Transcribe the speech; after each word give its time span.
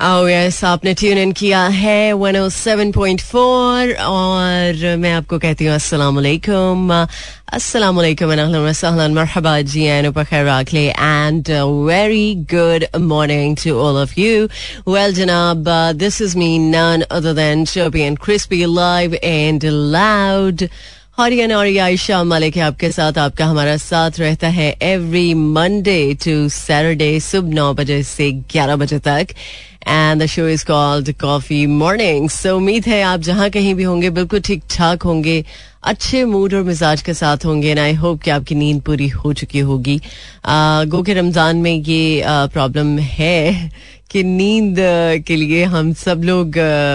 Oh 0.00 0.26
yes, 0.30 0.62
आपने 0.64 0.92
tune 0.94 1.18
in 1.18 1.32
किया 1.32 1.60
है 1.74 2.12
107.4 2.14 3.94
और 4.00 4.96
मैं 4.96 5.12
आपको 5.12 5.38
कहती 5.38 5.64
हूँ 5.64 5.74
अस्सलाम 5.74 6.14
वालेकुम। 6.16 6.92
अस्सलाम 7.52 7.96
वालेकुम 7.96 8.70
सहलन 8.72 9.14
मरहबा 9.14 9.60
जी 9.72 9.82
एन 9.84 10.10
खैर 10.12 10.44
राखले 10.46 10.86
and 10.90 11.50
very 11.88 12.34
good 12.54 12.86
morning 13.08 13.56
to 13.64 13.74
all 13.78 13.96
of 14.02 14.14
you 14.20 14.46
well 14.88 15.14
जनाब 15.14 15.68
this 15.98 16.20
is 16.22 16.36
me 16.38 16.58
none 16.68 17.02
other 17.10 17.32
than 17.42 17.64
Shobi 17.74 18.00
and 18.00 18.18
crispy 18.24 18.64
live 18.74 19.14
and 19.14 19.64
loud 19.64 20.68
Haryana 21.20 21.56
और 21.58 21.66
आयशा 21.82 22.22
मलिक 22.24 22.58
आपके 22.62 22.90
साथ 22.92 23.18
आपका 23.18 23.46
हमारा 23.46 23.76
साथ 23.82 24.18
रहता 24.20 24.48
है 24.48 24.74
एवरी 24.82 25.32
मंडे 25.34 26.02
टू 26.24 26.48
सैटरडे 26.56 27.18
सुबह 27.20 27.54
नौ 27.54 27.72
बजे 27.74 28.02
से 28.02 28.30
ग्यारह 28.52 28.76
बजे 28.76 28.98
तक। 29.08 29.34
And 29.88 30.22
the 30.22 30.26
show 30.26 30.46
is 30.48 30.64
called 30.66 31.12
coffee 31.20 31.66
morning 31.66 32.28
so 32.30 32.56
उम्मीद 32.56 32.86
है 32.86 33.02
आप 33.04 33.20
जहाँ 33.20 33.48
कहीं 33.50 33.74
भी 33.74 33.82
होंगे 33.82 34.10
बिल्कुल 34.10 34.40
ठीक 34.40 34.62
ठाक 34.70 35.02
होंगे 35.02 35.44
अच्छे 35.84 36.24
मूड 36.24 36.54
और 36.54 36.62
मिजाज 36.62 37.02
के 37.02 37.14
साथ 37.14 37.44
होंगे 37.46 37.70
एंड 37.70 37.78
आई 37.78 37.94
होप 37.94 38.20
कि 38.22 38.30
आपकी 38.30 38.54
नींद 38.54 38.80
पूरी 38.82 39.08
हो 39.08 39.32
चुकी 39.32 39.58
होगी 39.68 40.00
गो 40.88 41.02
के 41.02 41.14
रमज़ान 41.14 41.56
में 41.56 41.72
ये 41.72 42.22
प्रॉब्लम 42.26 42.98
है 42.98 43.70
कि 44.10 44.22
नींद 44.24 44.76
के 45.26 45.36
लिए 45.36 45.64
हम 45.64 45.92
सब 45.92 46.22
लोग 46.24 46.52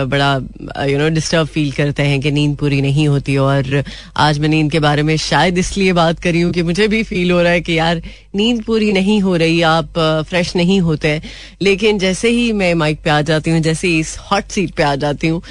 बड़ा 0.09 0.85
यू 0.85 0.97
नो 0.99 1.09
डिस्टर्ब 1.09 1.47
फील 1.47 1.71
करते 1.71 2.03
हैं 2.03 2.19
कि 2.21 2.31
नींद 2.31 2.55
पूरी 2.57 2.81
नहीं 2.81 3.07
होती 3.07 3.35
और 3.37 3.83
आज 4.17 4.39
मैं 4.39 4.49
नींद 4.49 4.71
के 4.71 4.79
बारे 4.79 5.03
में 5.03 5.15
शायद 5.17 5.57
इसलिए 5.57 5.93
बात 5.93 6.19
करी 6.19 6.41
हूँ 6.41 6.51
कि 6.53 6.61
मुझे 6.61 6.87
भी 6.87 7.03
फील 7.03 7.31
हो 7.31 7.41
रहा 7.41 7.51
है 7.51 7.61
कि 7.61 7.77
यार 7.77 8.01
नींद 8.35 8.63
पूरी 8.63 8.91
नहीं 8.91 9.19
हो 9.21 9.35
रही 9.35 9.61
आप 9.61 9.99
फ्रेश 10.29 10.55
नहीं 10.55 10.79
होते 10.81 11.21
लेकिन 11.61 11.99
जैसे 11.99 12.29
ही 12.29 12.51
मैं 12.53 12.73
माइक 12.73 13.01
पे 13.03 13.09
आ 13.09 13.21
जाती 13.21 13.51
हूँ 13.51 13.59
जैसे 13.59 13.87
ही 13.87 13.99
इस 13.99 14.17
हॉट 14.31 14.43
सीट 14.51 14.73
पे 14.73 14.83
आ 14.83 14.95
जाती 14.95 15.27
हूँ 15.27 15.41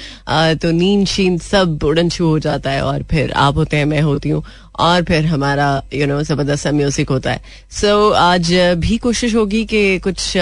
तो 0.61 0.71
नींद 0.71 1.07
शींद 1.07 1.41
सब 1.41 1.83
उड़न 1.83 2.09
छू 2.09 2.27
हो 2.27 2.39
जाता 2.39 2.71
है 2.71 2.81
और 2.81 3.03
फिर 3.03 3.31
आप 3.31 3.55
होते 3.55 3.77
हैं 3.77 3.85
मैं 3.85 4.01
होती 4.01 4.29
हूँ 4.29 4.43
और 4.79 5.03
फिर 5.03 5.25
हमारा 5.25 5.83
यू 5.93 6.05
नो 6.07 6.21
ज़बरदस्त 6.23 6.67
म्यूज़िक 6.67 7.09
होता 7.09 7.31
है। 7.31 7.41
सो 7.71 8.09
so, 8.09 8.15
आज 8.15 8.51
भी 8.77 8.97
कोशिश 8.97 9.35
होगी 9.35 9.65
कि 9.65 9.99
कुछ 9.99 10.33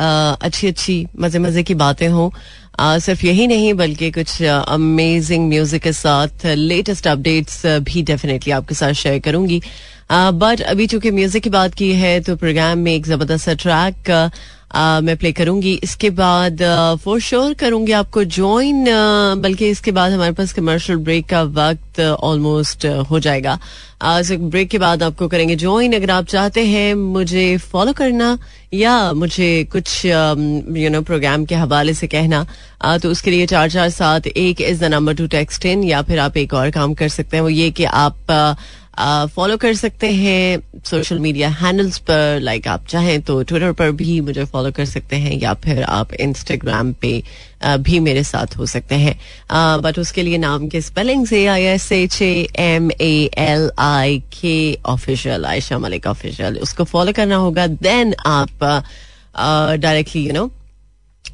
अच्छी 0.00 0.66
अच्छी, 0.68 1.06
मज़े 1.20 1.38
मज़े 1.38 1.62
की 1.62 1.74
बातें 1.76 2.08
हों। 2.08 2.30
सिर्फ़ 3.00 3.24
यही 3.26 3.46
नहीं, 3.46 3.72
बल्कि 3.74 4.10
कुछ 4.10 4.42
अमेजिंग 4.42 5.48
म्यूज़िक 5.48 5.82
के 5.82 5.92
साथ 5.92 6.46
लेटेस्ट 6.46 7.06
अपडेट्स 7.08 7.64
भी 7.66 8.02
डेफिनेटली 8.02 8.52
आपके 8.52 8.74
साथ 8.74 8.92
शेयर 8.94 9.18
करूँगी। 9.20 9.60
बट 10.12 10.60
अभी 10.62 10.86
चूँकि 10.86 11.10
म्यूज़िक 11.10 11.42
की 11.42 11.50
बात 11.50 11.74
की 11.74 11.92
है 11.94 12.20
तो 12.20 12.36
प्रोग्राम 12.36 12.78
में 12.78 12.92
एक 12.94 13.06
ज़बरदस्त 13.06 13.50
ट्रैक 13.62 14.10
मैं 14.74 15.16
प्ले 15.16 15.32
करूँगी। 15.32 15.72
इसके 15.82 16.10
बाद 16.10 16.62
फॉर 17.04 17.20
श्योर 17.20 17.54
करूँगी 17.54 17.92
आपको 17.92 18.24
ज्वाइन 18.24 18.84
बल्कि 19.42 19.68
इसके 19.68 19.92
बाद 19.92 20.12
हमारे 20.12 20.32
पास 20.32 20.52
कमर्शियल 20.52 20.98
ब्रेक 20.98 21.28
का 21.28 21.42
वक्त 21.42 22.00
ऑलमोस्ट 22.00 22.86
हो 23.10 23.18
जाएगा। 23.20 23.58
आज 24.02 24.32
ब्रेक 24.32 24.68
के 24.70 24.78
बाद 24.78 25.02
आपको 25.02 25.28
करेंगे 25.28 25.56
ज्वाइन 25.56 25.92
अगर 25.92 26.10
आप 26.10 26.26
चाहते 26.26 26.64
हैं 26.66 26.94
मुझे 26.94 27.56
फॉलो 27.62 27.92
करना 27.92 28.38
या 28.74 29.12
मुझे 29.12 29.68
कुछ 29.72 30.04
यू 30.04 30.90
नो 30.90 31.00
प्रोग्राम 31.02 31.44
के 31.44 31.54
हवाले 31.54 31.94
से 31.94 32.06
कहना 32.06 32.46
आ, 32.82 32.98
तो 32.98 33.10
उसके 33.10 33.30
लिए 33.30 33.46
चार 33.46 33.70
चार 33.70 33.88
सात 33.90 34.26
एक 34.26 34.60
is 34.60 34.80
the 34.80 34.84
number 34.84 35.14
to 35.14 35.26
text 35.26 35.66
in 35.66 35.82
या 35.84 36.02
फिर 36.02 36.18
आप 36.18 36.36
एक 36.36 36.54
और 36.54 36.70
काम 36.70 36.94
कर 36.94 37.08
सकते 37.08 37.36
हैं। 37.36 37.42
वो 37.42 37.48
ये 37.48 37.70
कि 37.70 37.84
आप 37.84 38.56
फॉलो 39.34 39.56
कर 39.56 39.74
सकते 39.74 40.10
हैं 40.12 40.82
सोशल 40.86 41.18
मीडिया 41.18 41.48
हैंडल्स 41.48 41.98
पर 42.08 42.40
लाइक 42.42 42.66
आप 42.68 42.86
चाहें 42.88 43.20
तो 43.22 43.42
ट्विटर 43.42 43.72
पर 43.72 43.90
भी 43.92 44.20
मुझे 44.20 44.44
फॉलो 44.44 44.70
कर 44.72 44.84
सकते 44.84 45.16
हैं, 45.16 45.32
या 45.42 45.54
फिर 45.54 45.82
आप 45.82 46.12
इंस्टाग्राम 46.14 46.92
पे 47.02 47.22
भी 47.64 48.00
मेरे 48.00 48.24
साथ 48.24 48.56
हो 48.58 48.66
सकते 48.66 48.94
हैं। 48.94 49.16
बट 49.82 49.98
उसके 49.98 50.22
लिए 50.22 50.38
नाम 50.38 50.68
के 50.68 50.80
स्पेलिंग 50.80 51.26
से 51.26 51.46
I 51.46 51.62
S 51.64 51.90
H 51.92 52.20
A 52.22 52.46
M 52.58 52.90
A 53.00 53.30
L 53.38 53.70
I 53.78 54.18
K 54.40 54.78
official 54.86 55.44
Aisha 55.46 55.78
Malik 55.78 56.06
official 56.06 56.58
उसको 56.58 56.84
फॉलो 56.84 57.12
करना 57.12 57.36
होगा 57.36 57.66
देन 57.66 58.14
आप 58.26 58.64
डायरेक्टली 59.36 60.26
यू 60.26 60.32
नो 60.32 60.50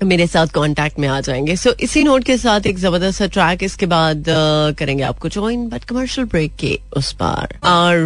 मेरे 0.02 0.26
साथ 0.26 0.46
कांटेक्ट 0.46 0.98
में 0.98 1.08
आ 1.08 1.20
जाएँगे। 1.20 1.56
सो 1.56 1.70
so, 1.70 1.80
इसी 1.80 2.02
नोट 2.04 2.24
के 2.24 2.36
साथ 2.38 2.66
एक 2.66 2.78
ज़बरदस्त 2.78 3.22
ट्रैक 3.22 3.62
इसके 3.62 3.86
बाद 3.86 4.20
uh, 4.20 4.78
करेंगे 4.78 5.02
आपको 5.02 5.28
ज्वाइन 5.28 5.68
बट 5.68 5.84
कमर्शियल 5.84 6.26
ब्रेक 6.26 6.56
के 6.56 6.78
उस 6.96 7.12
पार। 7.12 7.58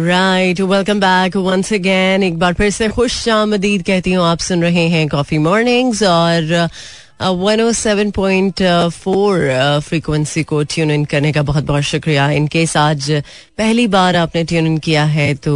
Right 0.05 0.61
welcome 0.61 0.99
back 0.99 1.37
once 1.37 1.73
again 1.73 2.23
एक 2.23 2.39
बार 2.39 2.53
फिर 2.53 2.69
से 2.69 2.87
खुश 2.87 3.13
शाम 3.23 3.57
कहती 3.57 4.13
हूँ 4.13 4.25
आप 4.25 4.39
सुन 4.39 4.61
रहे 4.61 4.87
हैं 4.87 5.07
कॉफ़ी 5.07 5.37
मॉर्निंग्स 5.37 6.03
और 6.03 6.67
uh, 6.67 6.73
one 7.21 7.61
O 7.61 7.71
seven 7.71 8.11
point 8.11 8.61
four 8.93 9.79
frequency 9.83 10.43
को 10.43 10.61
ट्यून 10.63 10.91
इन 10.91 11.05
करने 11.05 11.31
का 11.31 11.41
बहुत 11.41 11.63
बहुत 11.63 11.83
शुक्रिया। 11.83 12.29
इनकेस 12.31 12.75
आज 12.77 13.11
पहली 13.57 13.87
बार 13.87 14.15
आपने 14.15 14.43
ट्यून 14.43 14.67
इन 14.67 14.77
किया 14.77 15.03
है 15.05 15.33
तो 15.35 15.53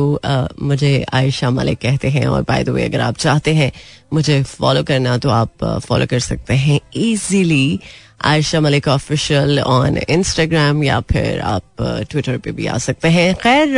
मुझे 0.61 1.05
आयशा 1.13 1.49
मलिक 1.49 1.79
कहते 1.81 2.09
हैं। 2.09 2.25
और 2.27 2.41
बाय 2.41 2.63
द 2.63 2.69
वे 2.69 2.85
अगर 2.85 3.01
आप 3.01 3.17
चाहते 3.17 3.53
हैं 3.53 3.71
मुझे 4.13 4.41
फॉलो 4.43 4.83
करना 4.83 5.17
तो 5.17 5.29
आप 5.29 5.63
फॉलो 5.87 6.05
कर 6.05 6.19
सकते 6.19 6.53
हैं 6.53 6.79
easily 6.95 7.79
Aisha 8.25 8.59
Malik 8.59 8.87
official 8.87 9.59
on 9.59 9.97
Instagram 9.99 10.83
या 10.83 10.99
फिर 11.11 11.39
आप 11.41 11.63
ट्विटर 12.11 12.37
पे 12.37 12.51
भी 12.51 12.65
आ 12.65 12.77
सकते 12.77 13.07
हैं। 13.07 13.33
खैर 13.35 13.77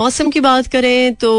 मौसम 0.00 0.30
की 0.30 0.40
बात 0.40 0.66
करें 0.66 1.14
तो 1.14 1.32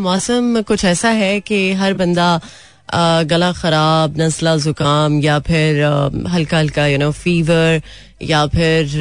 मौसम 0.00 0.62
कुछ 0.62 0.84
ऐसा 0.84 1.08
है 1.10 1.38
कि 1.40 1.72
हर 1.72 1.94
बंदा 1.94 2.40
गला 2.88 3.52
खराब 3.52 4.20
नजला 4.20 4.56
जुकाम, 4.58 5.20
या 5.20 5.38
फिर 5.40 5.82
हल्का 6.28 6.58
हल्का 6.58 6.86
यू 6.86 6.98
नो 6.98 7.10
फीवर 7.12 7.80
या 8.22 8.46
फिर 8.46 8.98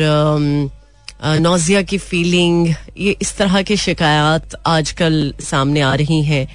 नोजिया 1.41 1.81
की 1.81 1.97
फीलिंग 1.99 2.67
ये 2.97 3.15
इस 3.21 3.35
तरह 3.37 3.61
की 3.61 3.77
शिकायत 3.77 4.55
आजकल 4.67 5.33
सामने 5.41 5.81
आ 5.81 5.93
रही 5.95 6.21
हैं। 6.23 6.47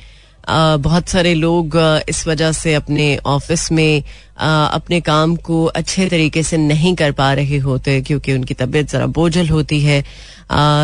बहुत 0.82 1.08
सारे 1.08 1.34
लोग 1.34 1.76
इस 2.08 2.26
वजह 2.26 2.52
से 2.52 2.74
अपने 2.74 3.16
ऑफ़िस 3.26 3.70
में 3.72 4.02
अपने 4.38 5.00
काम 5.00 5.36
को 5.38 5.64
अच्छे 5.66 6.08
तरीके 6.08 6.42
से 6.42 6.56
नहीं 6.56 6.94
कर 6.96 7.12
पा 7.12 7.32
रहे 7.32 7.58
होते, 7.58 8.00
क्योंकि 8.02 8.32
उनकी 8.32 8.54
तबीयत 8.54 8.90
ज़रा 8.90 9.06
बोझल 9.08 9.48
होती 9.48 9.80
है। 9.80 10.02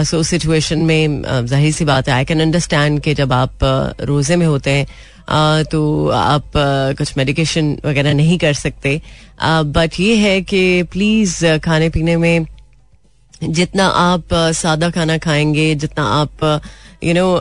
सो 0.05 0.23
सिचुएशन 0.23 0.79
में 0.81 1.23
ज़ाहिर 1.47 1.73
सी 1.73 1.85
बात 1.85 2.09
है 2.09 2.15
आई 2.15 2.25
कैन 2.25 2.41
अंडरस्टैंड 2.41 3.01
कि 3.01 3.15
जब 3.15 3.33
आप 3.33 3.59
रोज़े 4.03 4.37
में 4.37 4.47
होते 4.47 4.71
हैं 4.71 4.87
तो 5.71 6.09
आप 6.11 6.53
कुछ 6.99 7.17
मेडिकेशन 7.19 7.77
वगैरह 7.85 8.15
नहीं 8.15 8.39
कर 8.39 8.53
सकते। 8.55 9.01
बट 9.45 10.01
ये 10.01 10.17
है 10.17 10.41
कि 10.43 10.83
प्लीज़ 10.93 11.45
खाने 11.65 11.89
पीने 11.91 12.17
में 12.17 12.47
जितना 13.43 13.87
आप 13.87 14.35
सादा 14.55 14.91
खाना 14.91 15.17
खाएँगे, 15.19 15.75
जितना 15.75 16.05
आप 16.13 16.45
यू 17.05 17.15
नो 17.15 17.41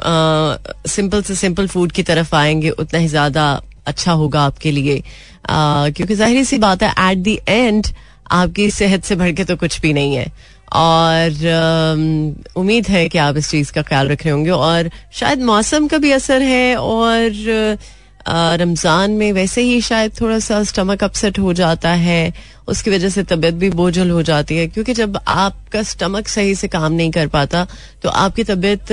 सिंपल 0.87 1.21
से 1.21 1.35
सिंपल 1.35 1.67
फ़ूड 1.67 1.91
की 1.91 2.03
तरफ़ 2.03 2.35
आएँगे, 2.35 2.69
उतना 2.69 2.99
ही 2.99 3.07
ज़्यादा 3.07 3.61
अच्छा 3.87 4.11
होगा 4.13 4.41
आपके 4.41 4.71
लिए। 4.71 5.01
क्योंकि 5.49 6.15
ज़ाहिर 6.15 6.43
सी 6.43 6.57
बात 6.57 6.83
है 6.83 6.89
एट 7.11 7.17
द 7.19 7.37
एंड 7.49 7.87
आपकी 8.31 8.69
सेहत 8.71 9.03
से 9.03 9.15
बढ़ 9.15 9.31
के 9.31 9.43
तो 9.43 9.55
कुछ 9.55 9.79
भी 9.81 9.93
नहीं 9.93 10.15
है। 10.15 10.31
और 10.73 12.41
उम्मीद 12.57 12.87
है 12.87 13.07
कि 13.09 13.17
आप 13.17 13.37
इस 13.37 13.49
चीज़ 13.49 13.71
का 13.73 13.81
ख्याल 13.81 14.07
रख 14.07 14.23
रहे 14.23 14.33
होंगे 14.33 14.49
और 14.49 14.89
शायद 15.13 15.43
मौसम 15.43 15.87
का 15.87 15.97
भी 15.97 16.11
असर 16.11 16.41
है 16.41 16.75
और 16.75 17.77
रमज़ान 18.25 19.11
में 19.13 19.31
वैसे 19.33 19.61
ही 19.61 19.79
शायद 19.83 20.11
थोड़ा 20.19 20.39
सा 20.39 20.63
स्टमक 20.63 21.03
अपसेट 21.03 21.39
हो 21.39 21.53
जाता 21.53 21.89
है, 21.91 22.33
उसकी 22.67 22.91
वजह 22.91 23.09
से 23.09 23.23
तबीयत 23.25 23.53
भी 23.53 23.69
बोझल 23.71 24.09
हो 24.09 24.21
जाती 24.23 24.55
है, 24.57 24.67
क्योंकि 24.67 24.93
जब 24.93 25.17
आपका 25.19 25.81
स्टमक 25.83 26.27
सही 26.27 26.55
से 26.55 26.67
काम 26.67 26.93
नहीं 26.93 27.11
कर 27.11 27.27
पाता 27.27 27.65
तो 28.03 28.09
आपकी 28.11 28.43
तबीयत 28.43 28.91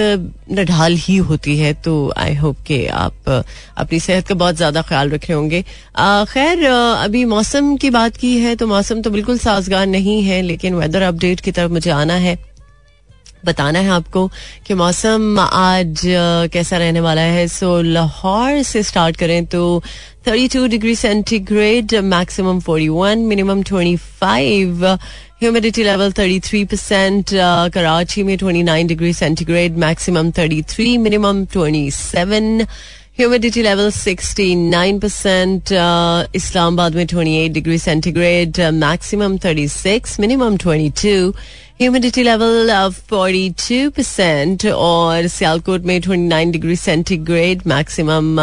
नढाल 0.53 0.97
ही 0.99 1.17
होती 1.23 1.57
है 1.59 1.73
तो 1.75 2.13
आई 2.17 2.35
होप 2.35 2.57
कि 2.67 2.85
आप 2.87 3.29
अपनी 3.29 4.01
सेहत 4.01 4.29
का 4.29 4.35
बहुत 4.37 4.57
ज़्यादा 4.57 4.83
ख्याल 4.83 5.11
रख 5.11 5.31
होंगे। 5.31 5.63
खैर 6.29 6.65
अभी 6.67 7.25
मौसम 7.27 7.77
की 7.77 7.91
बात 7.93 8.17
की 8.17 8.37
है 8.39 8.55
तो 8.57 8.67
मौसम 8.69 9.03
तो 9.03 9.11
बिल्कुल 9.11 9.39
साजगार 9.41 9.87
नहीं 9.89 10.23
है, 10.23 10.43
लेकिन 10.43 10.75
वेदर 10.75 11.03
अपडेट 11.03 11.41
की 11.41 11.53
तरफ़ 11.53 11.73
मुझे 11.73 11.91
आना 11.93 12.15
है। 12.17 12.39
बताना 13.45 13.79
है 13.79 13.91
आपको 13.91 14.27
कि 14.67 14.75
मौसम 14.75 15.39
आज 15.41 16.03
कैसा 16.53 16.77
रहने 16.79 17.01
वाला 17.01 17.21
है? 17.21 17.47
सो 17.49 17.81
लाहौर 17.83 18.63
से 18.63 18.83
स्टार्ट 18.83 19.17
करें 19.17 19.45
तो 19.47 19.83
32 20.29 20.69
degree 20.71 20.95
centigrade 20.97 21.95
maximum 22.15 22.61
41 22.61 23.17
minimum 23.33 23.63
25 23.63 24.85
humidity 25.43 25.83
level 25.85 26.13
33 26.19 26.65
percent 26.71 27.31
Karachi 27.75 28.23
में 28.23 28.37
29 28.37 28.87
degree 28.89 29.13
centigrade 29.21 29.79
maximum 29.85 30.31
33 30.39 30.97
minimum 31.07 31.45
27 31.57 32.67
humidity 33.19 33.63
level 33.63 33.91
69 33.95 35.01
percent 35.01 35.73
Islamabad 36.37 36.95
में 36.95 37.05
28 37.07 37.53
degree 37.55 37.79
centigrade 37.79 38.61
maximum 38.75 39.37
36 39.45 40.19
minimum 40.21 40.57
22 40.65 41.33
humidity 41.81 42.23
level 42.23 42.73
forty 43.11 43.49
two 43.69 43.91
percent 43.99 44.67
और 44.75 45.27
सियालकोट 45.37 45.85
में 45.91 46.01
twenty 46.01 46.27
nine 46.29 46.51
degree 46.53 46.77
centigrade 46.87 47.63
maximum 47.75 48.37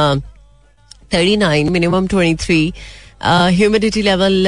thirty 1.13 1.35
nine 1.45 1.69
minimum 1.77 2.07
twenty 2.07 2.35
three 2.45 2.61
humidity 3.57 4.01
level 4.01 4.47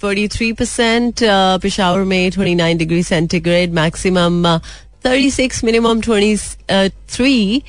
forty 0.00 0.26
three 0.28 0.52
percent 0.52 1.20
Peshawar 1.62 2.00
में 2.12 2.30
twenty 2.30 2.54
nine 2.54 2.78
degree 2.78 3.02
centigrade 3.02 3.72
maximum 3.80 4.42
36 5.06 5.62
minimum 5.66 6.00
23 6.02 7.60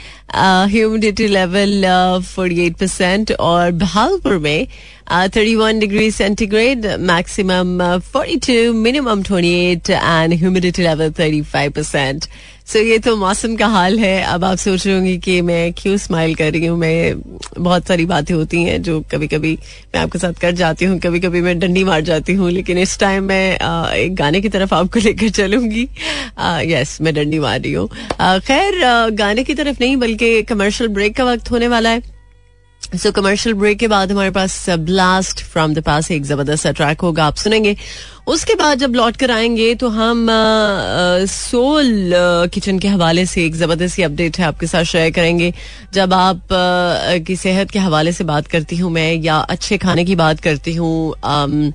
humidity 0.72 1.28
level 1.28 1.84
48 1.86 2.80
percent 2.80 3.32
और 3.50 3.72
भावपुर 3.84 4.38
में 4.46 4.68
thirty 5.36 5.56
one 5.56 5.80
degree 5.80 6.10
centigrade 6.12 6.86
maximum 7.12 7.78
forty 8.12 8.38
two 8.48 8.74
minimum 8.74 9.22
twenty 9.30 9.54
eight 9.72 9.90
and 9.90 10.34
humidity 10.40 10.84
level 10.84 11.12
thirty 11.20 11.42
five 11.54 11.72
percent 11.76 12.26
so 12.68 12.80
ये 12.80 12.98
तो 13.00 13.16
मौसम 13.18 13.56
का 13.56 13.68
हाल 13.68 13.98
है। 14.00 14.22
अब 14.24 14.44
आप 14.44 14.58
सोच 14.58 14.86
रहे 14.86 14.96
होंगे 14.96 15.16
कि 15.18 15.42
मैं 15.42 15.72
क्यों 15.74 15.96
स्माइल 15.98 16.34
कर 16.36 16.52
रही 16.54 16.66
हूँ? 16.66 16.78
मैं 16.78 17.22
बहुत 17.60 17.88
सारी 17.88 18.06
बातें 18.06 18.34
होती 18.36 18.64
हैं 18.64 18.82
जो 18.84 19.00
कभी 19.12 19.28
कभी 19.28 19.54
मैं 19.96 20.02
आपके 20.02 20.20
साथ 20.20 20.34
कर 20.42 20.52
जाती 20.52 20.86
हूँ 20.86 20.98
कभी 21.00 21.20
कभी 21.20 21.42
मैं 21.42 21.58
डंडी 21.60 21.84
मार 21.84 22.02
जाती 22.02 22.34
हूँ, 22.34 22.50
लेकिन 22.52 22.78
इस 22.78 22.98
टाइम 23.00 23.24
मैं 23.24 23.94
एक 23.94 24.16
गाने 24.16 24.42
की 24.42 24.50
तरफ़ 24.50 24.74
आपको 24.74 25.00
लेकर 25.06 25.30
चलूँगी। 25.30 25.88
यस 26.74 26.98
मैं 27.02 27.14
डंडी 27.16 27.40
मार 27.40 27.60
रही 27.60 27.74
हूँ। 27.74 27.88
खैर 28.22 29.10
गाने 29.14 29.44
की 29.44 29.54
तरफ़ 29.54 29.78
नहीं, 29.82 29.98
बल्कि 29.98 30.42
कमर्शियल 30.44 30.90
ब्रेक 30.90 31.16
का 31.18 31.26
वक्त 31.26 31.52
होने 31.52 31.68
वाला 31.68 31.90
है। 31.90 32.17
सो 32.88 33.12
कमर्शियल 33.12 33.56
ब्रेक 33.56 33.78
के 33.80 33.88
बाद 33.88 34.12
हमारे 34.12 34.30
पास 34.32 34.70
ब्लास्ट 34.80 35.44
फ्रॉम 35.44 35.74
द 35.74 35.82
पास 35.84 36.10
एक 36.12 36.24
ज़बरदस्त 36.26 36.68
ट्रैक 36.68 37.02
होगा, 37.02 37.26
आप 37.26 37.36
सुनेंगे। 37.36 37.76
उसके 38.28 38.56
बाद 38.56 38.80
जब 38.80 38.94
लौट 38.96 39.18
कर 39.18 39.32
आएँगे 39.32 39.74
तो 39.76 39.90
हम 39.90 40.28
सोल 41.30 42.12
किचन 42.54 42.80
के 42.80 42.88
हवाले 42.88 43.26
से 43.26 43.46
एक 43.46 43.56
ज़बरदस्त 43.56 44.00
अपडेट 44.02 44.38
है 44.40 44.46
आपके 44.46 44.68
साथ 44.68 44.84
शेयर 44.84 45.12
करेंगे। 45.12 45.54
जब 45.94 46.14
आप 46.14 46.48
की 47.28 47.36
सेहत 47.36 47.72
के 47.72 47.80
हवाले 47.80 48.12
से 48.12 48.24
बात 48.24 48.48
करती 48.48 48.78
हूँ 48.78 48.92
मैं, 48.92 49.14
या 49.14 49.38
अच्छे 49.38 49.78
खाने 49.78 50.06
की 50.06 50.16
बात 50.16 50.40
करती 50.40 50.74
हूँ 50.76 51.74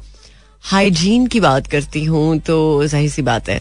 हाइजीन 0.64 1.26
की 1.26 1.40
बात 1.40 1.66
करती 1.66 2.04
हूँ 2.04 2.38
तो 2.40 2.86
ज़ाहिर 2.86 3.10
सी 3.10 3.22
बात 3.22 3.48
है। 3.48 3.60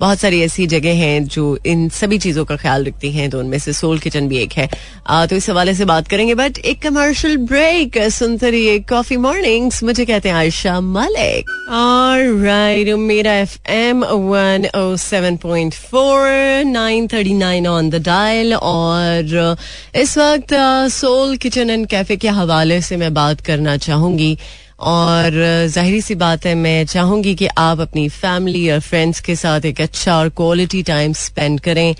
बहुत 0.00 0.18
सारी 0.18 0.40
ऐसी 0.42 0.66
जगह 0.66 0.94
हैं 0.96 1.24
जो 1.26 1.44
इन 1.66 1.88
सभी 1.90 2.18
चीज़ों 2.18 2.44
का 2.44 2.56
ख्याल 2.56 2.84
रखती 2.84 3.10
हैं 3.12 3.28
तो 3.30 3.38
उनमें 3.38 3.58
से 3.58 3.72
सोल 3.72 3.98
किचन 3.98 4.28
भी 4.28 4.38
एक 4.38 4.52
है। 4.52 4.68
आ, 5.06 5.26
तो 5.26 5.36
इस 5.36 5.48
हवाले 5.50 5.74
से 5.74 5.84
बात 5.84 6.08
करेंगे 6.08 6.34
बट 6.34 6.58
एक 6.58 6.82
कमर्शियल 6.82 7.36
ब्रेक 7.46 7.98
सुनते 8.12 8.50
रहिए 8.50 8.78
कॉफ़ी 8.88 9.16
मॉर्निंग्स 9.16 9.82
मुझे 9.84 10.04
कहते 10.04 10.28
हैं 10.28 10.36
आयशा 10.36 10.80
मलिक। 10.80 11.50
और 11.72 12.96
मेरा 12.98 13.32
F 13.34 13.56
M 13.70 14.04
one 14.04 14.66
O 14.76 14.96
seven 14.98 15.36
point 15.36 15.74
four 15.74 16.28
nine 16.66 17.06
thirty 17.08 17.34
nine 17.34 17.66
on 17.66 17.90
the 17.90 18.02
dial 18.04 18.54
और 18.54 19.56
इस 19.96 20.16
वक्त 20.18 20.54
सोल 20.92 21.36
किचन 21.36 21.70
एंड 21.70 21.86
कैफ़े 21.86 22.16
के 22.16 22.28
हवाले 22.38 22.80
से 22.82 22.96
मैं 22.96 23.12
बात 23.14 23.40
करना 23.40 23.76
चाहूँगी। 23.78 24.36
और 24.78 25.32
ज़ाहिर 25.66 26.00
सी 26.00 26.14
बात 26.14 26.46
है 26.46 26.54
मैं 26.54 26.86
चाहूँगी 26.86 27.34
कि 27.34 27.46
आप 27.46 27.80
अपनी 27.80 28.08
फैमिली 28.08 28.70
और 28.70 28.80
फ्रेंड्स 28.80 29.20
के 29.20 29.36
साथ 29.36 29.60
एक 29.60 29.80
अच्छा 29.80 30.18
और 30.18 30.28
क्वालिटी 30.28 30.82
टाइम 30.82 31.12
स्पेंड 31.12 31.60
करें 31.60 31.94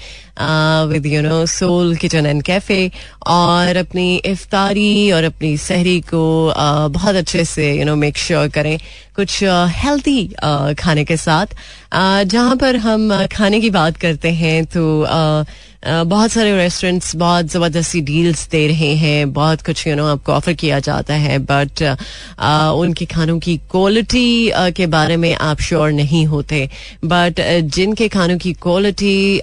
with 0.88 1.06
you 1.06 1.22
know 1.22 1.46
Soul 1.46 1.96
Kitchen 1.96 2.26
and 2.26 2.42
Cafe 2.42 2.90
और 3.26 3.76
अपनी 3.76 4.16
इफ्तारी 4.16 5.10
और 5.12 5.24
अपनी 5.24 5.56
सहरी 5.56 6.00
को 6.00 6.52
uh, 6.52 6.94
बहुत 6.94 7.14
अच्छे 7.14 7.44
से 7.44 7.72
यू 7.78 7.84
नो 7.84 7.96
मेक 7.96 8.18
श्योर 8.18 8.48
करें 8.48 8.78
कुछ 9.16 9.44
हेल्थी 9.44 10.28
uh, 10.28 10.44
uh, 10.44 10.80
खाने 10.80 11.04
के 11.04 11.16
साथ। 11.16 11.46
uh, 11.46 12.24
जहाँ 12.24 12.56
पर 12.56 12.76
हम 12.76 13.22
uh, 13.22 13.36
खाने 13.36 13.60
की 13.60 13.70
बात 13.70 13.96
करते 13.96 14.30
हैं 14.30 14.64
तो 14.64 15.04
uh, 15.04 15.48
बहुत 15.82 16.30
सारे 16.30 16.56
रेस्टोरेंट्स 16.56 17.14
बहुत 17.16 17.46
ज़बरदस्ती 17.50 18.00
डील्स 18.02 18.48
दे 18.50 18.66
रहे 18.66 18.94
हैं, 18.96 19.32
बहुत 19.32 19.60
कुछ 19.62 19.86
यू 19.86 19.94
नो 19.96 20.06
आपको 20.06 20.32
ऑफ़र 20.32 20.52
किया 20.52 20.78
जाता 20.80 21.14
है 21.14 21.38
बट 21.40 21.82
उनके 22.78 23.04
खानों 23.06 23.38
की 23.38 23.56
क्वालिटी 23.70 24.50
के 24.76 24.86
बारे 24.86 25.16
में 25.16 25.34
आप 25.34 25.60
श्योर 25.60 25.92
नहीं 25.92 26.24
होते। 26.26 26.68
बट 27.04 27.40
जिनके 27.74 28.08
खानों 28.08 28.38
की 28.38 28.52
क्वालिटी 28.62 29.40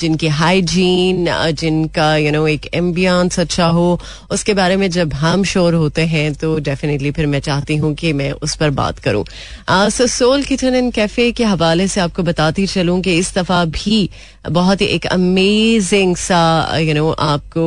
जिनकी 0.00 0.28
हाइजीन 0.28 1.26
जिनका 1.52 2.14
यू 2.16 2.30
नो 2.32 2.46
एक 2.48 2.68
एम्बियंस 2.74 3.40
अच्छा 3.40 3.66
हो, 3.66 4.00
उसके 4.30 4.54
बारे 4.54 4.76
में 4.76 4.88
जब 4.90 5.14
हम 5.14 5.44
श्योर 5.44 5.74
होते 5.74 6.06
हैं 6.06 6.32
तो 6.34 6.58
डेफिनेटली 6.60 7.10
फिर 7.10 7.26
मैं 7.26 7.40
चाहती 7.40 7.76
हूँ 7.76 7.94
कि 7.94 8.12
मैं 8.12 8.30
उस 8.32 8.54
पर 8.56 8.70
बात 8.78 8.98
करूँ। 8.98 9.24
So 9.90 10.06
Soul 10.08 10.42
Kitchen 10.44 10.74
and 10.74 10.92
Cafe 10.92 11.30
के 11.32 11.44
हवाले 11.44 11.88
से 11.88 12.00
आपको 12.00 12.22
बताती 12.22 12.66
चलूँ 12.68 13.00
कि 13.02 13.18
इस 13.18 13.34
दफ़ा 13.38 13.64
भी 13.66 14.08
बहुत 14.44 14.80
ही 14.80 14.86
एक 14.86 15.06
अमेजिंग 15.06 16.16
सा 16.16 16.78
यू 16.78 16.94
नो 16.94 17.10
आपको 17.10 17.64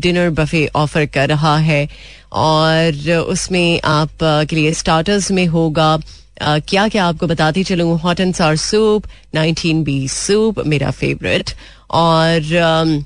डिनर 0.00 0.30
बफे 0.30 0.66
ऑफ़र 0.76 1.06
कर 1.06 1.28
रहा 1.28 1.56
है। 1.58 1.88
और 2.32 3.10
उसमें 3.28 3.80
आप 3.84 4.10
के 4.22 4.56
लिए 4.56 4.72
स्टार्टर्स 4.74 5.30
में 5.30 5.46
होगा। 5.46 5.96
क्या 6.42 6.86
क्या 6.88 7.04
आपको 7.04 7.26
बताती 7.26 7.62
चलूँ? 7.64 7.98
हॉट 7.98 8.20
एंड 8.20 8.34
सार 8.34 8.56
सूप 8.56 9.04
19 9.34 9.82
बी 9.84 10.08
सूप 10.08 10.58
मेरा 10.66 10.90
फेवरेट 10.90 11.50
और 11.90 13.04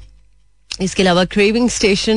इसके 0.82 1.02
अलावा 1.02 1.24
क्रेविंग 1.26 1.68
स्टेशन 1.70 2.16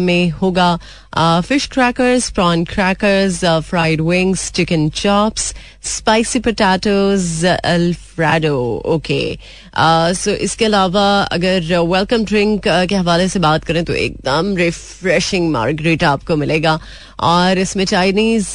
में 0.00 0.30
होगा। 0.32 0.78
Fish 1.12 1.66
crackers 1.72 2.30
prawn 2.30 2.64
crackers 2.64 3.44
fried 3.64 4.00
wings 4.00 4.50
chicken 4.52 4.88
chops 4.96 5.52
spicy 5.84 6.38
potatoes 6.40 7.44
alfredo 7.46 8.56
okay 8.94 9.20
so 10.14 10.30
इसके 10.46 10.64
अलावा 10.64 11.06
अगर 11.32 11.60
वेलकम 11.70 12.24
ड्रिंक 12.24 12.68
के 12.88 12.94
हवाले 12.94 13.28
से 13.28 13.38
बात 13.38 13.64
करें 13.64 13.84
तो 13.84 13.94
एकदम 13.94 14.54
रिफ्रेशिंग 14.56 15.50
मार्गरेट 15.52 16.04
आपको 16.04 16.36
मिलेगा 16.36 16.78
और 17.22 17.58
इसमें 17.58 17.84
चाइनीज़ 17.84 18.54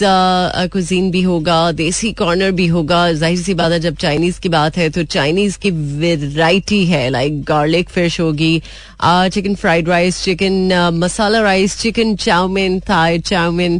कुजीन 0.71 1.09
भी 1.11 1.21
होगा 1.21 1.59
देसी 1.71 2.11
कॉर्नर 2.13 2.51
भी 2.51 2.65
होगा 2.67 3.11
ज़ाहिर 3.11 3.37
सी 3.39 3.53
बात 3.53 3.71
है 3.71 3.79
जब 3.79 3.95
चाइनीज़ 3.97 4.39
की 4.41 4.49
बात 4.49 4.77
है 4.77 4.89
तो 4.89 5.03
चाइनीज़ 5.05 5.57
की 5.59 5.71
वेराइटी 5.99 6.85
है 6.85 7.09
लाइक 7.09 7.43
गार्लिक 7.43 7.89
फ़िश 7.89 8.19
होगी 8.21 8.61
chicken 9.03 9.55
fried 9.55 9.89
rice 9.89 10.23
chicken 10.23 10.73
masala 10.95 11.41
rice 11.41 11.77
chicken 11.79 12.15
chow mein 12.47 12.79
Thai 12.79 13.19
chow mein 13.19 13.79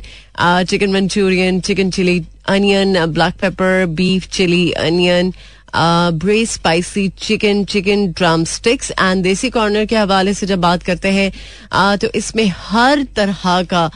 chicken 0.68 0.92
Manchurian 0.94 1.60
chicken 1.62 1.90
chilli 1.92 2.24
onion 2.50 3.06
black 3.08 3.34
pepper 3.42 3.86
beef 3.96 4.28
chilli 4.32 4.72
onion 4.80 5.32
brace 6.20 6.52
spicy 6.54 7.08
chicken 7.22 7.64
chicken 7.72 8.06
drumsticks 8.46 8.92
and 8.92 9.24
desi 9.24 9.50
corner 9.50 9.86
के 9.86 9.96
हवाले 9.96 10.34
से 10.34 10.46
जब 10.48 10.62
बात 10.62 10.84
करते 10.84 11.12
हैं 11.12 11.98
तो 12.00 12.08
इसमें 12.16 12.46
हर 12.68 13.04
तरह 13.16 13.62
का 13.72 13.90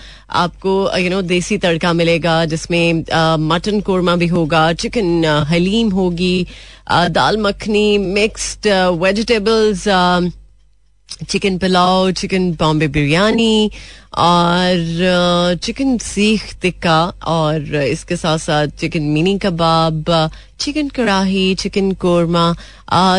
आपको 0.43 0.73
यू 0.97 1.09
नो 1.09 1.21
देसी 1.31 1.57
तड़का 1.63 1.93
मिलेगा 1.93 2.43
जिसमें 2.53 3.03
मटन 3.47 3.81
कोरमा 3.87 4.15
भी 4.15 4.27
होगा 4.27 4.71
चिकन 4.83 5.25
हलीम 5.49 5.89
होगी 5.91 6.35
dal 6.91 7.37
makhani 7.41 7.97
mixed 7.97 8.67
vegetables 9.01 9.87
chicken 11.29 11.57
pulao, 11.57 12.11
chicken 12.11 12.51
Bombay 12.59 12.87
biryani 12.87 13.71
और 14.17 15.57
चिकन 15.63 15.97
सीख 15.97 16.43
टिक्का 16.61 16.99
और 17.27 17.75
इसके 17.75 18.15
साथ 18.15 18.37
साथ 18.37 18.67
chicken 18.79 19.03
mini 19.13 19.37
kebab, 19.39 20.29
chicken 20.59 20.89
karahi, 20.89 21.53
chicken 21.55 21.91
korma 22.01 22.53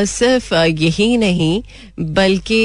सिर्फ़ 0.06 0.54
यही 0.54 1.16
नहीं, 1.16 1.62
बल्कि 2.00 2.62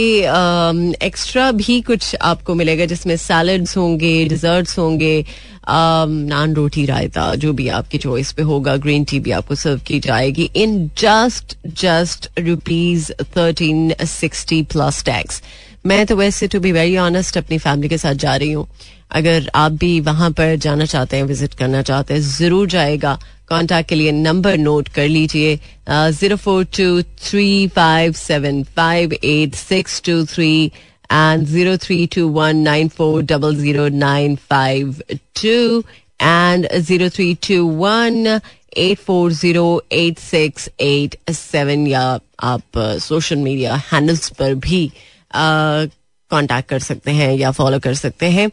एक्स्ट्रा 1.05 1.51
भी 1.51 1.79
कुछ 1.81 2.15
आपको 2.21 2.55
मिलेगा 2.55 2.85
जिसमें 2.85 3.15
सैलड्स 3.17 3.77
होंगे 3.77 4.13
डिजर्ट्स 4.29 4.77
होंगे 4.79 5.23
नान 5.69 6.53
रोटी 6.55 6.85
रायता 6.85 7.33
जो 7.35 7.53
भी 7.53 7.67
आपकी 7.77 7.97
चॉइस 7.97 8.31
पे 8.31 8.41
होगा 8.43 8.75
ग्रीन 8.77 9.03
टी 9.03 9.19
भी 9.19 9.31
आपको 9.31 9.55
सर्व 9.55 9.79
की 9.87 9.99
जाएगी 9.99 10.49
in 10.55 10.89
just 10.97 11.57
just 11.81 12.29
rupees 12.39 13.11
thirteen 13.37 13.93
sixty 14.05 14.61
plus 14.73 15.03
tax 15.05 15.41
मैं 15.85 16.05
तो 16.05 16.15
वैसे 16.15 16.47
टू 16.47 16.59
बी 16.59 16.71
वेरी 16.71 16.97
ऑनेस्ट 16.97 17.37
अपनी 17.37 17.57
फैमिली 17.57 17.89
के 17.89 17.97
साथ 17.97 18.13
जा 18.15 18.35
रही 18.35 18.51
हूँ। 18.51 18.67
अगर 19.15 19.49
आप 19.55 19.71
भी 19.71 19.99
वहाँ 20.01 20.29
पर 20.37 20.55
जाना 20.55 20.85
चाहते 20.85 21.17
हैं 21.17 21.23
विज़िट 21.23 21.53
करना 21.53 21.81
चाहते 21.81 22.13
हैं, 22.13 22.21
ज़रूर 22.21 22.67
जाएगा। 22.69 23.17
कॉन्टैक्ट 23.49 23.89
के 23.89 23.95
लिए 23.95 24.11
नंबर 24.11 24.57
नोट 24.57 24.87
कर 24.95 25.07
लीजिए 25.07 25.55
zero 25.89 26.35
four 26.37 26.63
two 26.77 27.01
three 27.01 27.67
five 27.75 28.13
seven 28.13 28.63
five 28.75 29.13
eight 29.13 29.55
six 29.55 30.01
two 30.05 30.23
three 30.25 30.71
and 31.11 31.45
zero 31.47 31.77
three 31.77 32.05
two 32.15 32.27
one 32.29 32.57
nine 32.57 32.87
four 32.97 33.21
double 33.23 33.55
zero 33.55 33.87
nine 33.87 34.35
five 34.49 35.01
two 35.41 35.83
and 36.21 36.67
zero 36.77 37.09
three 37.09 37.33
two 37.47 37.65
one 37.67 38.39
eight 38.77 38.99
four 38.99 39.31
zero 39.33 39.65
eight 39.91 40.19
six 40.19 40.69
eight 40.79 41.15
seven 41.31 41.87
या 41.87 42.19
आप 42.43 42.77
social 43.01 43.35
media 43.35 43.75
handles 43.91 44.29
पर 44.39 44.53
भी 44.65 44.91
contact 45.35 46.69
कर 46.69 46.79
सकते 46.79 47.11
हैं 47.11 47.33
या 47.37 47.51
follow 47.51 47.79
कर 47.79 47.93
सकते 47.93 48.29
हैं. 48.29 48.49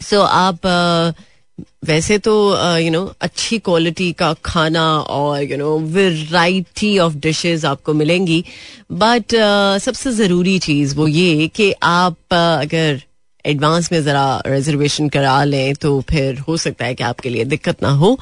सो 0.00 0.16
so, 0.16 0.26
आप 0.28 0.60
uh, 0.66 1.27
वैसे 1.84 2.18
तो 2.18 2.32
यू 2.78 2.90
नो 2.90 3.04
अच्छी 3.20 3.58
क्वालिटी 3.58 4.10
का 4.12 4.32
खाना 4.44 4.86
और 5.00 5.42
you 5.42 5.56
know 5.58 5.76
variety 5.78 6.98
of 6.98 7.14
dishes 7.16 7.64
आपको 7.64 7.94
मिलेंगी। 7.94 8.42
बट 8.92 9.34
सबसे 9.82 10.12
ज़रूरी 10.12 10.58
चीज़ 10.58 10.94
वो 10.96 11.06
ये 11.08 11.48
कि 11.56 11.72
आप 11.82 12.16
अगर 12.32 13.02
एडवांस 13.44 13.92
में 13.92 14.02
ज़रा 14.02 14.42
रिजर्वेशन 14.46 15.08
करा 15.08 15.42
लें 15.44 15.74
तो 15.74 16.00
फिर 16.10 16.38
हो 16.38 16.56
सकता 16.56 16.84
है 16.84 16.94
कि 16.94 17.04
आपके 17.04 17.28
लिए 17.28 17.44
दिक्कत 17.44 17.82
ना 17.82 17.90
हो। 18.02 18.18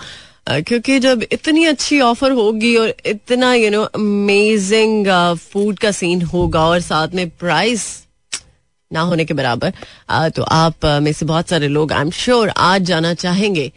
क्योंकि 0.49 0.99
जब 1.01 1.23
इतनी 1.33 1.65
अच्छी 1.65 2.01
ऑफ़र 2.01 2.33
होगी 2.33 2.75
और 2.77 2.95
इतना 3.07 3.53
यू 3.55 3.71
नो 3.71 3.83
अमेजिंग 3.83 5.07
फ़ूड 5.37 5.79
का 5.79 5.91
सीन 5.91 6.23
होगा 6.23 6.67
और 6.67 6.81
साथ 6.81 7.15
में 7.15 7.29
प्राइस 7.31 7.87
ना 8.91 9.01
होने 9.01 9.25
के 9.25 9.35
बराबर। 9.35 9.73
तो 10.31 10.43
आप 10.43 10.85
में 11.03 11.13
से 11.13 11.27
बहुत 11.27 11.49
सारे 11.49 11.69
लोग 11.69 11.93
आई 11.93 12.01
एम 12.01 12.11
श्योर 12.13 12.49
आज 12.49 12.83
जाना 12.85 13.13
चाहेंगे। 13.17 13.71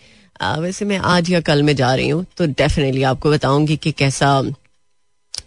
वैसे 0.59 0.85
मैं 0.85 0.97
आज 0.97 1.29
या 1.31 1.39
कल 1.41 1.63
में 1.63 1.75
जा 1.75 1.93
रही 1.95 2.09
हूँ 2.09 2.25
तो 2.37 2.45
डेफिनेटली 2.47 3.03
आपको 3.05 3.31
बताऊँगी 3.31 3.77
कि 3.77 3.91
कैसा 3.93 4.39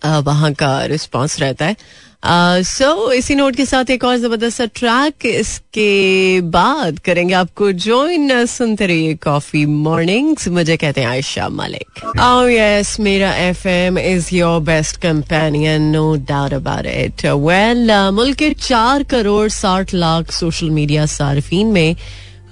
वहाँ 0.04 0.52
का 0.54 0.84
रिस्पॉन्स 0.86 1.38
रहता 1.40 1.66
है। 1.66 1.76
सो 2.24 2.86
uh, 3.08 3.12
इसी 3.14 3.34
नोट 3.34 3.56
के 3.56 3.64
साथ 3.66 3.90
एक 3.90 4.04
और 4.04 4.16
ज़बरदस्त 4.16 4.62
ट्रैक 4.74 5.26
इसके 5.26 6.40
बाद 6.40 6.98
करेंगे 6.98 7.34
आपको 7.34 7.70
ज्वाइन 7.84 8.44
सुनते 8.46 8.86
रहिए 8.86 9.14
कॉफ़ी 9.24 9.64
मॉर्निंग्स 9.66 10.48
मुझे 10.48 10.76
कहते 10.76 11.00
हैं 11.00 11.08
आयशा 11.08 11.48
मलिक। 11.48 12.00
Oh 12.16 12.48
यस 12.50 12.96
मेरा 13.00 13.34
F 13.36 13.66
M 13.68 13.98
is 13.98 14.34
your 14.34 14.60
best 14.62 15.00
companion 15.02 15.90
no 15.92 16.14
doubt 16.28 16.54
about 16.54 16.86
it 16.86 17.26
well 17.26 17.90
मुल्क 18.14 18.36
के 18.38 18.50
चार 18.60 19.02
करोड़ 19.12 19.48
साठ 19.50 19.94
लाख 19.94 20.30
सोशल 20.32 20.70
मीडिया 20.70 21.06
सार्फिन 21.06 21.72
में 21.72 21.96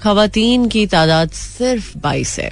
खातन 0.03 0.69
की 0.73 0.87
तादाद 0.87 1.31
सिर्फ़ 1.31 1.97
बाईस 1.99 2.39
है। 2.39 2.51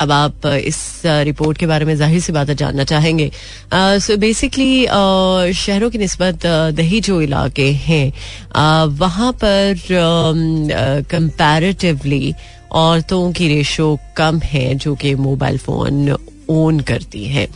अब 0.00 0.12
आप 0.12 0.46
इस 0.46 0.80
रिपोर्ट 1.04 1.58
के 1.58 1.66
बारे 1.66 1.84
में 1.84 1.94
ज़ाहिर 1.96 2.20
सी 2.20 2.32
बात 2.32 2.50
जानना 2.52 2.84
चाहेंगे। 2.84 3.30
सो 3.74 4.16
बेसिकली 4.16 4.86
शहरों 4.86 5.90
की 5.90 5.98
नस्बत 5.98 6.46
दही 6.76 7.00
जो 7.00 7.20
इलाके 7.22 7.70
हैं 7.84 8.12
वहाँ 8.98 9.32
पर 9.44 9.78
कंपैरेटिवली 11.10 12.34
औरतों 12.72 13.32
की 13.32 13.48
रेशो 13.48 13.98
कम 14.16 14.38
है 14.40 14.74
जो 14.76 14.94
कि 14.94 15.14
मोबाइल 15.20 15.58
फ़ोन 15.58 16.16
ओन 16.50 16.80
करती 16.80 17.24
है। 17.26 17.46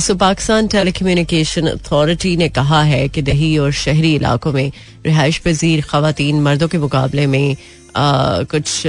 So 0.00 0.14
Pakistan 0.14 0.66
tele 0.66 0.82
telecommunication 0.82 1.66
authority 1.68 2.36
ने 2.36 2.48
कहा 2.50 2.82
है 2.82 3.08
कि 3.08 3.22
दही 3.22 3.56
और 3.58 3.72
शहरी 3.72 4.14
इलाकों 4.14 4.52
में 4.52 4.70
रिहाइश 5.06 5.38
पजीर 5.38 5.80
खातन 5.82 6.40
मर्दों 6.42 6.68
के 6.68 6.78
मुकाबले 6.78 7.26
में 7.26 7.56
कुछ 7.96 8.82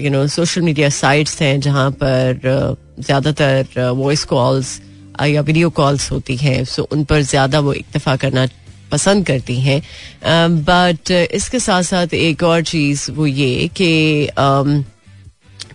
you 0.00 0.10
know 0.10 0.26
social 0.26 0.62
media 0.62 0.88
sites 0.88 1.40
हैं 1.42 1.60
जहाँ 1.60 1.90
पर 2.02 2.34
uh, 2.36 3.04
ज़्यादातर 3.04 3.90
वॉइस 3.96 4.24
कॉल्स 4.24 4.80
या 5.20 5.40
वीडियो 5.40 5.70
कॉल्स 5.70 6.10
होती 6.12 6.36
हैं 6.36 6.64
सो 6.64 6.82
उन 6.92 7.04
पर 7.04 7.22
ज़्यादा 7.22 7.60
वो 7.60 7.72
इतफा 7.72 8.16
करना 8.16 8.46
पसंद 8.92 9.26
करती 9.26 9.60
हैं। 9.60 9.80
बट 10.24 10.96
um, 10.96 11.32
इसके 11.32 11.58
साथ 11.60 11.82
साथ 11.82 12.14
एक 12.14 12.42
और 12.42 12.62
चीज़ 12.62 13.10
वो 13.12 13.26
ये 13.26 13.68
कि 13.76 14.28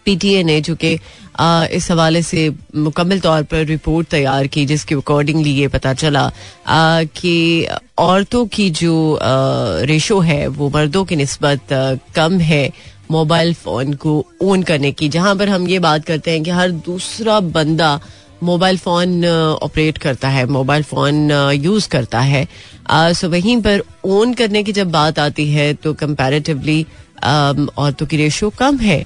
पीटीए 0.05 0.39
um, 0.39 0.45
ने 0.45 0.59
जो 0.61 0.75
कि 0.75 0.95
uh, 0.97 1.65
इस 1.67 1.91
हवाले 1.91 2.21
से 2.21 2.49
मुकम्मल 2.75 3.19
तौर 3.19 3.43
पर 3.43 3.65
रिपोर्ट 3.65 4.07
तैयार 4.07 4.47
की 4.47 4.65
जिसके 4.65 4.95
अकॉर्डिंगली 4.95 5.51
ये 5.51 5.67
पता 5.67 5.93
चला 5.93 6.29
uh, 6.29 7.07
कि 7.17 7.67
औरतों 7.99 8.45
की 8.47 8.69
जो 8.69 9.19
रेशो 9.21 10.19
है 10.19 10.45
वो 10.47 10.69
मर्दों 10.69 11.05
की 11.05 11.15
नस्बत 11.15 11.67
कम 12.15 12.39
है 12.39 12.69
मोबाइल 13.11 13.53
फ़ोन 13.53 13.93
को 13.93 14.25
ओन 14.41 14.63
करने 14.63 14.91
की। 14.91 15.09
जहाँ 15.09 15.35
पर 15.35 15.49
हम 15.49 15.67
ये 15.67 15.79
बात 15.79 16.05
करते 16.05 16.31
हैं 16.31 16.43
कि 16.43 16.51
हर 16.51 16.71
दूसरा 16.83 17.39
बंदा 17.39 17.99
मोबाइल 18.43 18.77
फ़ोन 18.77 19.25
ऑपरेट 19.25 19.97
करता 19.97 20.29
है, 20.29 20.45
मोबाइल 20.47 20.83
फ़ोन 20.83 21.31
यूज़ 21.55 21.87
करता 21.89 22.19
है। 22.21 22.47
सो 22.91 23.29
वहीं 23.29 23.61
पर 23.61 23.81
ओन 24.05 24.33
करने 24.33 24.63
की 24.63 24.71
जब 24.71 24.91
बात 24.91 25.19
आती 25.19 25.49
है 25.51 25.73
तो 25.73 25.93
कंपैरेटिवली 25.95 26.85
औरतों 27.23 28.05
की 28.05 28.17
रेशो 28.17 28.49
कम 28.49 28.77
है। 28.77 28.99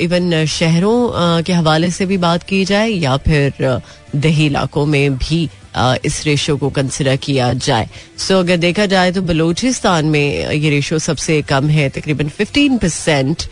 इवन 0.00 0.44
शहरों 0.48 1.42
के 1.42 1.52
हवाले 1.52 1.90
से 1.90 2.06
भी 2.06 2.16
बात 2.18 2.42
की 2.42 2.64
जाए 2.64 2.88
या 2.88 3.16
फिर 3.18 3.80
दही 4.16 4.46
इलाकों 4.46 4.86
में 4.86 5.16
भी 5.18 5.48
इस 6.04 6.24
रेशो 6.26 6.56
को 6.56 6.70
कंसिडर 6.70 7.16
किया 7.16 7.52
जाए। 7.54 7.88
सो 8.18 8.34
so, 8.34 8.40
अगर 8.40 8.56
देखा 8.56 8.86
जाए 8.86 9.12
तो 9.12 9.22
बलूचिस्तान 9.22 10.06
में 10.06 10.50
ये 10.50 10.70
रेशो 10.70 10.98
सबसे 11.00 11.40
कम 11.48 11.68
है 11.68 11.88
तकरीबन 11.90 12.28
15 12.38 12.78
परसेंट 12.78 13.42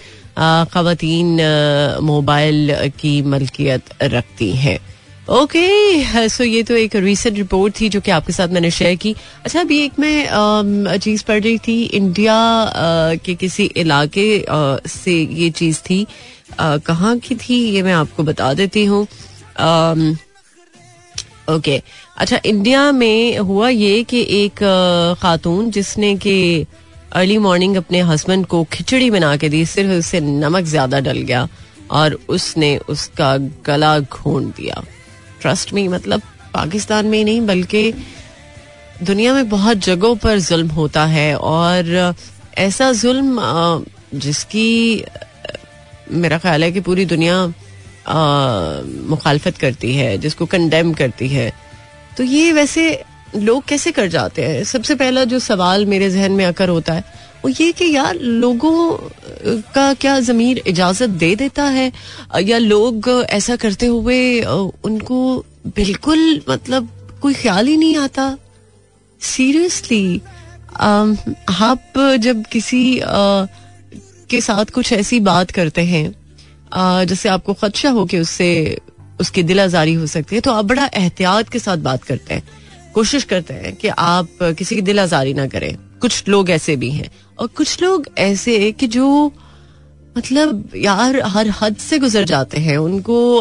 खातन 0.69 1.99
मोबाइल 2.03 2.75
की 3.01 3.21
मलकियत 3.25 3.95
रखती 4.03 4.51
हैं। 4.57 4.79
ओके 5.33 6.29
सो 6.29 6.45
ये 6.45 6.63
तो 6.63 6.75
एक 6.77 6.97
रिसेंट 6.97 7.37
रिपोर्ट 7.37 7.81
थी 7.81 7.89
जो 7.89 8.01
कि 8.01 8.11
आपके 8.11 8.33
साथ 8.33 8.49
मैंने 8.49 8.71
शेयर 8.71 8.95
की। 8.95 9.15
अच्छा 9.45 9.61
अभी 9.61 9.79
एक 9.85 9.99
मैं 9.99 10.99
चीज़ 10.99 11.25
पढ़ 11.25 11.43
रही 11.43 11.59
थी 11.59 11.83
इंडिया 11.85 12.37
के 13.25 13.35
किसी 13.35 13.65
इलाके 13.77 14.45
से 14.89 15.15
ये 15.33 15.51
चीज़ 15.51 15.81
थी। 15.81 16.07
कहाँ 16.61 17.17
की 17.19 17.35
थी 17.37 17.59
ये 17.71 17.83
मैं 17.83 17.93
आपको 17.95 18.23
बता 18.25 18.53
देती 18.55 18.85
हूँ। 18.85 19.03
ओके 21.51 21.81
अच्छा 22.17 22.39
इंडिया 22.47 22.91
में 22.93 23.39
हुआ 23.39 23.69
ये 23.69 24.03
कि 24.03 24.21
एक 24.35 24.59
खातून 25.23 25.71
जिसने 25.71 26.15
के 26.17 26.37
अर्ली 27.13 27.37
मॉर्निंग 27.39 27.77
अपने 27.77 28.01
हस्बैंड 28.03 28.47
को 28.47 28.63
खिचड़ी 28.73 29.11
बना 29.11 29.37
के 29.37 29.49
दी 29.49 29.65
सिर्फ़ 29.67 29.91
उससे 29.93 30.21
नमक 30.21 30.65
ज़्यादा 30.65 31.01
डल 31.01 31.19
गया 31.21 31.47
और 31.91 32.19
उसने 32.29 32.77
उसका 32.89 33.37
गला 33.67 33.99
घोंट 34.01 34.57
दिया। 34.57 34.83
ट्रस्ट 35.41 35.73
में 35.73 35.87
मतलब 35.89 36.23
पाकिस्तान 36.55 37.07
में 37.07 37.25
नहीं, 37.25 37.41
बल्कि 37.47 37.93
दुनिया 39.03 39.35
में 39.35 39.49
बहुत 39.49 39.77
जगहों 39.85 40.17
पर 40.17 40.39
जुल्म 40.41 40.69
होता 40.71 41.05
है 41.07 41.37
और 41.37 42.15
ऐसा 42.59 42.93
जुल्म 42.95 43.85
जिसकी 44.15 45.05
मेरा 46.13 46.39
ख्याल 46.39 46.65
है 46.65 46.73
कि 46.73 46.81
पूरी 46.81 47.05
दुनिया 47.07 47.47
मुखालफत 49.09 49.59
करती 49.59 49.95
है, 49.95 50.17
जिसको 50.19 50.47
कंडेम 50.47 50.93
करती 50.95 51.29
है 51.29 51.53
तो 52.17 52.25
ये 52.25 52.53
वैसे 52.53 53.03
लोग 53.37 53.65
कैसे 53.65 53.93
कर 53.93 54.09
जाते 54.09 54.43
हैं? 54.43 54.65
सबसे 54.65 54.95
पहला 54.95 55.25
जो 55.25 55.39
सवाल 55.39 55.87
मेरे 55.87 56.11
जहन 56.11 56.33
में 56.33 56.45
अकर 56.45 56.69
होता 56.69 56.93
है, 56.93 57.05
वो 57.45 57.51
ये 57.51 57.73
कि 57.73 57.91
यार 57.95 58.15
लोगों 58.15 58.97
का 59.75 59.93
क्या 59.95 60.19
जमीर 60.21 60.63
इजाज़त 60.67 61.11
दे 61.11 61.35
देता 61.37 61.65
है? 61.65 61.93
या 62.43 62.59
लोग 62.59 63.09
ऐसा 63.31 63.57
करते 63.57 63.87
हुए 63.87 64.41
उनको 64.43 65.45
बिल्कुल 65.77 66.41
मतलब 66.49 66.89
कोई 67.23 67.35
ख्याल 67.35 67.67
ही 67.67 67.77
नहीं 67.77 67.97
आता? 67.97 68.37
सीरियसली 69.21 70.21
आप 70.81 71.93
जब 72.21 72.45
किसी 72.47 73.01
के 74.31 74.41
साथ 74.41 74.71
कुछ 74.75 74.93
ऐसी 74.93 75.21
बात 75.21 75.51
करते 75.51 75.83
हैं 75.85 77.07
जैसे 77.07 77.29
आपको 77.29 77.55
खदशा 77.55 77.91
हो 77.91 78.05
कि 78.07 78.19
उससे 78.19 78.49
उसकी 79.21 79.43
दिल 79.43 79.61
आजारी 79.61 79.95
हो 79.95 80.07
सकती 80.07 80.35
है। 80.35 80.41
तो 80.41 80.53
आप 80.53 80.65
बड़ा 80.65 80.91
एहतियात 80.95 81.49
के 81.49 81.59
साथ 81.59 81.77
बात 81.77 82.03
करते 82.05 82.35
हैं। 82.35 82.49
कोशिश 82.95 83.25
करते 83.25 83.55
हैं 83.55 83.77
कि 83.77 83.89
आप 83.89 84.29
किसी 84.43 84.75
की 84.75 84.83
दिल 84.83 85.01
आजारी 85.01 85.35
ना 85.35 85.47
करें। 85.47 85.77
कुछ 86.01 86.29
लोग 86.29 86.51
ऐसे 86.51 86.77
भी 86.77 86.91
हैं। 86.91 87.11
और 87.39 87.47
कुछ 87.47 87.83
लोग 87.83 88.07
ऐसे 88.19 88.73
कि 88.73 88.87
जो 88.87 89.33
मतलब 90.19 90.71
यार, 90.77 91.21
हर 91.21 91.55
हद 91.61 91.77
से 91.77 91.99
गुजर 91.99 92.25
जाते 92.25 92.61
हैं। 92.61 92.77
उनको 92.79 93.41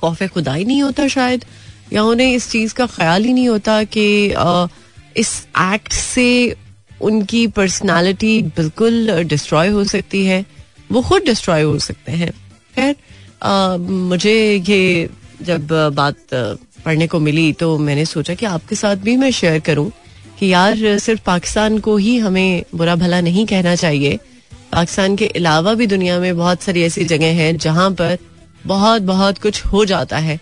खौफ 0.00 0.22
खुदा 0.22 0.54
ही 0.54 0.64
नहीं 0.64 0.82
होता 0.82 1.08
शायद। 1.08 1.44
या 1.92 2.02
उन्हें 2.02 2.32
इस 2.32 2.50
चीज़ 2.50 2.74
का 2.74 2.86
ख्याल 2.86 3.24
ही 3.24 3.32
नहीं 3.32 3.48
होता 3.48 3.84
कि 3.84 4.34
इस 5.16 5.46
एक्ट 5.58 5.92
से 5.92 6.56
उनकी 7.00 7.46
पर्सनालिटी 7.46 8.42
बिल्कुल 8.42 9.22
डिस्ट्रॉय 9.24 9.68
हो 9.68 9.84
सकती 9.84 10.26
है। 10.26 10.46
वो 10.92 11.02
खुद 11.02 11.22
डिस्ट्रॉय 11.22 11.62
हो 11.62 11.78
सकते 11.78 12.12
हैं। 12.12 12.32
खैर 12.76 12.96
मुझे 13.42 14.34
ये 14.68 15.08
जब 15.42 15.66
बात 15.94 16.16
पढ़ने 16.84 17.06
को 17.06 17.20
मिली 17.20 17.52
तो 17.52 17.76
मैंने 17.78 18.04
सोचा 18.04 18.34
कि 18.34 18.46
आपके 18.46 18.74
साथ 18.74 18.96
भी 18.96 19.16
मैं 19.16 19.30
शेयर 19.30 19.58
करूँ 19.60 19.90
कि 20.38 20.52
यार 20.52 20.98
सिर्फ़ 20.98 21.22
पाकिस्तान 21.26 21.78
को 21.78 21.96
ही 21.96 22.16
हमें 22.18 22.64
बुरा 22.74 22.94
भला 22.96 23.20
नहीं 23.20 23.46
कहना 23.46 23.74
चाहिए। 23.76 24.18
पाकिस्तान 24.72 25.16
के 25.16 25.26
अलावा 25.26 25.74
भी 25.74 25.86
दुनिया 25.86 26.18
में 26.20 26.36
बहुत 26.36 26.62
सारी 26.62 26.82
ऐसी 26.82 27.04
जगह 27.04 27.34
हैं 27.36 27.56
जहाँ 27.56 27.90
पर 27.90 28.18
बहुत 28.66 29.02
बहुत 29.02 29.38
कुछ 29.38 29.64
हो 29.66 29.84
जाता 29.84 30.18
है। 30.18 30.38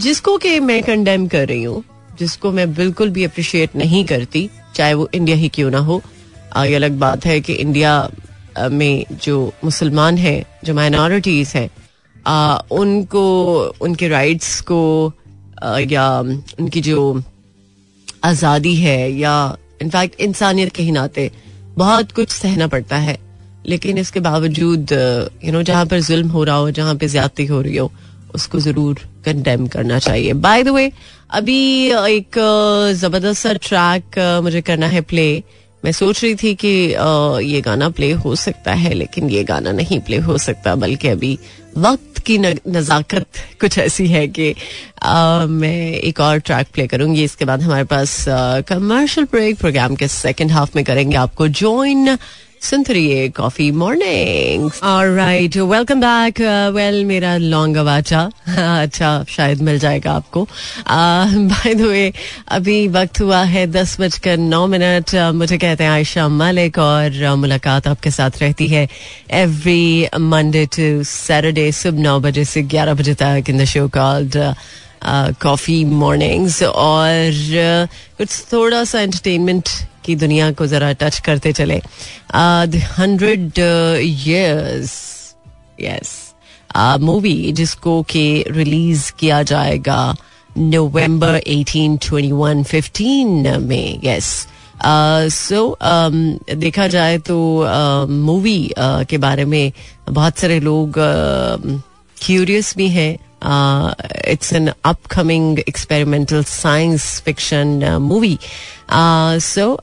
जिसको 0.00 0.36
कि 0.38 0.58
मैं 0.60 0.82
कंडेम 0.82 1.26
कर 1.28 1.46
रही 1.48 1.62
हूँ, 1.62 1.82
जिसको 2.18 2.52
मैं 2.52 2.72
बिल्कुल 2.74 3.10
भी 3.10 3.24
अप्रिशिएट 3.24 3.76
नहीं 3.76 4.04
करती, 4.04 4.48
चाहे 4.74 4.94
वो 4.94 5.08
इंडिया 5.14 5.36
ही 5.36 5.48
क्यों 5.48 5.70
ना 5.70 5.78
हो। 5.78 6.00
आगे 6.56 6.74
अलग 6.74 6.98
बात 6.98 7.26
है 7.26 7.40
कि 7.40 7.52
इंडिया 7.52 8.10
में 8.70 9.04
जो 9.22 9.52
मुसलमान 9.64 10.18
हैं, 10.18 10.44
जो 10.64 10.74
माइनॉरिटीज 10.74 11.52
हैं 11.54 11.68
उनको 12.72 13.26
उनके 13.82 14.08
राइट्स 14.08 14.60
को 14.70 14.80
आ, 15.62 15.78
या 15.78 16.08
उनकी 16.20 16.80
जो 16.80 17.22
आज़ादी 18.24 18.74
है 18.76 19.10
या 19.12 19.34
इनफैक्ट 19.82 20.20
इंसानियत 20.20 20.72
के 20.74 20.82
ही 20.82 20.90
नाते 20.92 21.30
बहुत 21.76 22.12
कुछ 22.12 22.30
सहना 22.30 22.66
पड़ता 22.66 22.96
है। 22.98 23.18
लेकिन 23.66 23.98
इसके 23.98 24.20
बावजूद 24.20 24.92
यू 25.44 25.52
नो 25.52 25.62
जहाँ 25.62 25.86
पर 25.86 26.00
जुल्म 26.00 26.28
हो 26.28 26.44
रहा 26.44 26.56
हो 26.56 26.70
जहाँ 26.70 26.94
पे 26.96 27.08
ज्यादती 27.08 27.46
हो 27.46 27.60
रही 27.62 27.76
हो 27.76 27.90
उसको 28.34 28.58
ज़रूर 28.60 29.00
कंडेम 29.24 29.66
करना 29.66 29.98
चाहिए। 29.98 30.32
बाय 30.34 30.62
द 30.62 30.68
वे 30.68 30.90
अभी 31.30 31.60
एक 31.90 32.38
ज़बरदस्त 32.96 33.42
सा 33.42 33.52
ट्रैक 33.62 34.18
मुझे 34.44 34.60
करना 34.62 34.86
है 34.86 35.00
प्ले 35.02 35.42
मैं 35.82 35.92
सोच 35.92 36.22
रही 36.24 36.34
थी 36.34 36.54
कि 36.64 36.68
ये 37.46 37.60
गाना 37.60 37.88
प्ले 37.90 38.10
हो 38.12 38.34
सकता 38.36 38.72
है 38.74 38.92
लेकिन 38.94 39.28
ये 39.30 39.42
गाना 39.44 39.72
नहीं 39.72 40.00
प्ले 40.06 40.16
हो 40.28 40.38
सकता 40.38 40.74
बल्कि 40.74 41.08
अभी 41.08 41.38
वक्त 41.76 42.07
की 42.28 42.38
नज़ाकत 42.38 43.26
कुछ 43.60 43.78
ऐसी 43.78 44.06
है 44.08 44.26
कि 44.28 44.54
मैं 45.50 45.92
एक 45.92 46.20
और 46.20 46.38
ट्रैक 46.38 46.66
प्ले 46.74 46.86
करूँगी। 46.86 47.24
इसके 47.24 47.44
बाद 47.44 47.62
हमारे 47.62 47.84
पास 47.92 48.24
कमर्शियल 48.68 49.26
ब्रेक 49.32 49.58
प्रोग्राम 49.58 49.94
के 49.96 50.08
सेकंड 50.08 50.52
हाफ़ 50.52 50.70
में 50.76 50.84
करेंगे 50.84 51.16
आपको 51.16 51.48
join 51.48 52.16
coffee 52.62 53.70
morning 53.70 54.70
right 55.16 55.56
welcome 55.56 56.00
back 56.00 56.40
well 56.74 57.04
मेरा 57.04 57.36
लॉन्ग 57.36 57.76
अवाचा 57.76 58.30
अच्छा 58.82 59.24
शायद 59.28 59.62
मिल 59.62 59.78
जाएगा 59.78 60.12
आपको. 60.12 60.48
बाय 60.88 61.74
द 61.74 61.80
वे 61.80 62.12
अभी 62.48 62.88
वक्त 62.88 63.20
हुआ 63.20 63.42
है 63.42 63.66
दस 63.66 64.00
बजकर 64.00 64.36
नौ 64.36 64.66
मिनट. 64.66 65.04
Uh, 65.08 65.34
मुझे 65.34 65.58
कहते 65.58 65.84
हैं 65.84 65.90
आयशा 65.90 66.28
मलिक 66.28 66.78
और 66.78 67.10
uh, 67.10 67.36
मुलाकात 67.36 67.86
आपके 67.88 68.10
साथ 68.10 68.30
रहती 68.40 68.66
है 68.66 68.88
एवरी 69.30 70.08
मंडे 70.18 70.66
टू 70.66 71.02
सैटरडे 71.04 71.72
सुबह 71.72 72.00
नौ 72.00 72.20
बजे 72.20 72.44
से 72.44 72.62
ग्यारह 72.62 72.94
बजे 72.94 73.14
तक 73.14 73.44
in 73.48 73.58
the 73.58 73.64
show 73.64 73.88
called 73.88 74.54
coffee 75.42 75.84
mornings 75.84 76.62
और 76.62 77.30
uh, 77.30 77.92
कुछ 78.18 78.52
थोड़ा 78.52 78.84
सा 78.84 79.00
एंटरटेनमेंट 79.00 79.68
की 80.08 80.16
दुनिया 80.16 80.50
को 80.52 80.66
जरा 80.66 80.92
टच 80.92 81.18
करते 81.18 81.52
चले। 81.52 81.80
हंड्रेड 82.98 83.58
ईयर्स 84.00 84.94
यस 85.80 86.16
मूवी 87.00 87.52
जिसको 87.52 88.02
के 88.02 88.44
रिलीज़ 88.50 89.12
किया 89.18 89.42
जाएगा 89.42 90.00
नवंबर 90.58 91.40
18 91.48 91.98
21 91.98 92.64
15 92.64 93.58
में 93.58 94.00
यस 94.04 94.46
सो 95.34 95.60
देखा 96.54 96.86
जाए 96.88 97.18
तो 97.18 97.38
मूवी 98.08 98.58
uh, 98.78 98.84
uh, 98.84 99.06
के 99.06 99.18
बारे 99.18 99.44
में 99.44 99.72
बहुत 100.10 100.38
सारे 100.38 100.60
लोग 100.60 100.98
क्यूरियस 102.20 102.70
uh, 102.70 102.76
भी 102.76 102.88
हैं। 102.88 103.16
It's 103.44 104.52
an 104.52 104.72
upcoming 104.84 105.58
experimental 105.58 106.44
science 106.44 107.20
fiction 107.20 107.96
movie 108.00 108.38
so 109.52 109.78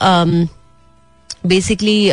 basically 1.46 2.12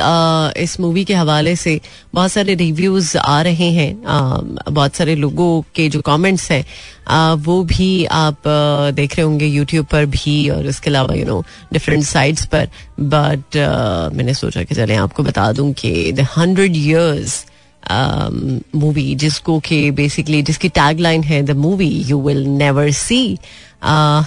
इस 0.62 0.76
मूवी 0.80 1.04
के 1.04 1.14
हवाले 1.14 1.56
से 1.56 1.80
बहुत 2.14 2.32
सारे 2.32 2.54
रिव्यूज़ 2.54 3.18
आ 3.18 3.42
रहे 3.42 3.70
हैं। 3.70 3.92
Uh, 3.96 4.70
बहुत 4.72 4.94
सारे 4.94 5.14
लोगों 5.14 5.62
के 5.74 5.88
जो 5.88 6.00
कमेंट्स 6.00 6.50
हैं 6.50 6.64
uh, 6.64 7.44
वो 7.44 7.62
भी 7.64 8.04
आप 8.04 8.34
uh, 8.34 8.94
देख 8.96 9.16
रहे 9.16 9.22
होंगे 9.22 9.46
यूट्यूब 9.46 9.86
पर 9.86 10.06
भी 10.06 10.48
और 10.48 10.66
उसके 10.66 10.90
अलावा 10.90 11.14
यू 11.14 11.24
नो 11.24 11.44
डिफरेंट 11.72 12.04
साइट्स 12.04 12.46
पर। 12.46 12.68
बट 13.00 13.56
uh, 13.56 14.16
मैंने 14.16 14.34
सोचा 14.34 14.62
कि 14.62 14.74
चले 14.74 14.94
आपको 14.94 15.22
बता 15.22 15.52
दूँ 15.52 15.72
कि 15.72 16.12
द 16.12 16.20
हंड्रेड 16.20 16.76
ईयर्स 16.76 17.44
मूवी 17.90 19.14
जिसको 19.14 19.58
कि 19.60 19.90
बेसिकली 19.90 20.42
जिसकी 20.42 20.68
टैग 20.68 21.00
लाइन 21.00 21.22
है 21.22 21.42
the 21.42 21.56
movie 21.56 21.90
you 22.08 22.20
will 22.22 22.44
never 22.58 22.90
see 22.90 23.22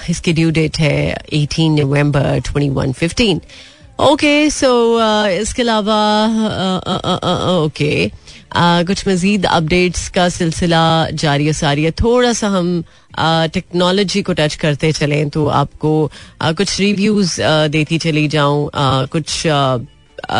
इसकी 0.09 0.33
ड्यू 0.33 0.51
डेट 0.51 0.77
है 0.79 0.97
18 1.33 1.69
नवंबर 1.79 2.39
2115 2.41 3.39
ओके 3.99 4.49
सो 4.49 4.71
इसके 5.31 5.61
अलावा 5.61 5.99
ओके 7.49 8.11
कुछ 8.57 9.07
मजीद 9.07 9.45
अपडेट्स 9.45 10.07
का 10.09 10.27
सिलसिला 10.29 10.83
जारी 11.13 11.53
सारी 11.53 11.83
है। 11.83 11.91
थोड़ा 11.91 12.33
सा 12.33 12.47
हम 12.47 12.83
टेक्नोलॉजी 13.53 14.21
को 14.21 14.33
टच 14.33 14.55
करते 14.55 14.91
चलें 14.91 15.29
तो 15.29 15.45
आपको 15.61 15.91
कुछ 16.43 16.79
रिव्यूज़ 16.79 17.41
देती 17.71 17.97
चली 17.97 18.27
जाऊँ। 18.27 18.69
कुछ 19.11 19.43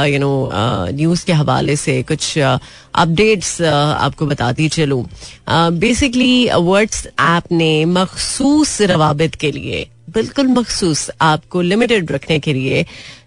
यू 0.06 0.20
नो 0.20 0.50
न्यूज़ 0.54 1.26
के 1.26 1.34
हवाले 1.34 1.76
से 1.76 2.02
कुछ 2.04 2.38
अपडेट्स 2.38 3.62
आपको 3.62 4.26
बताती 4.26 4.70
चलूँ। 4.70 5.04
बेसिकली 5.50 6.50
वर्ड्स 6.50 7.06
ऐप 7.08 7.52
ने 7.52 7.74
मखसूस 7.86 8.82
रवाबित 8.82 9.36
के 9.36 9.52
लिए, 9.52 9.86
बिल्कुल 10.10 10.48
मखसूस, 10.48 11.10
आपको 11.22 11.62
लिमिटेड 11.62 12.12
रखने 12.12 12.40
के 12.40 12.54
लिए 12.54 12.86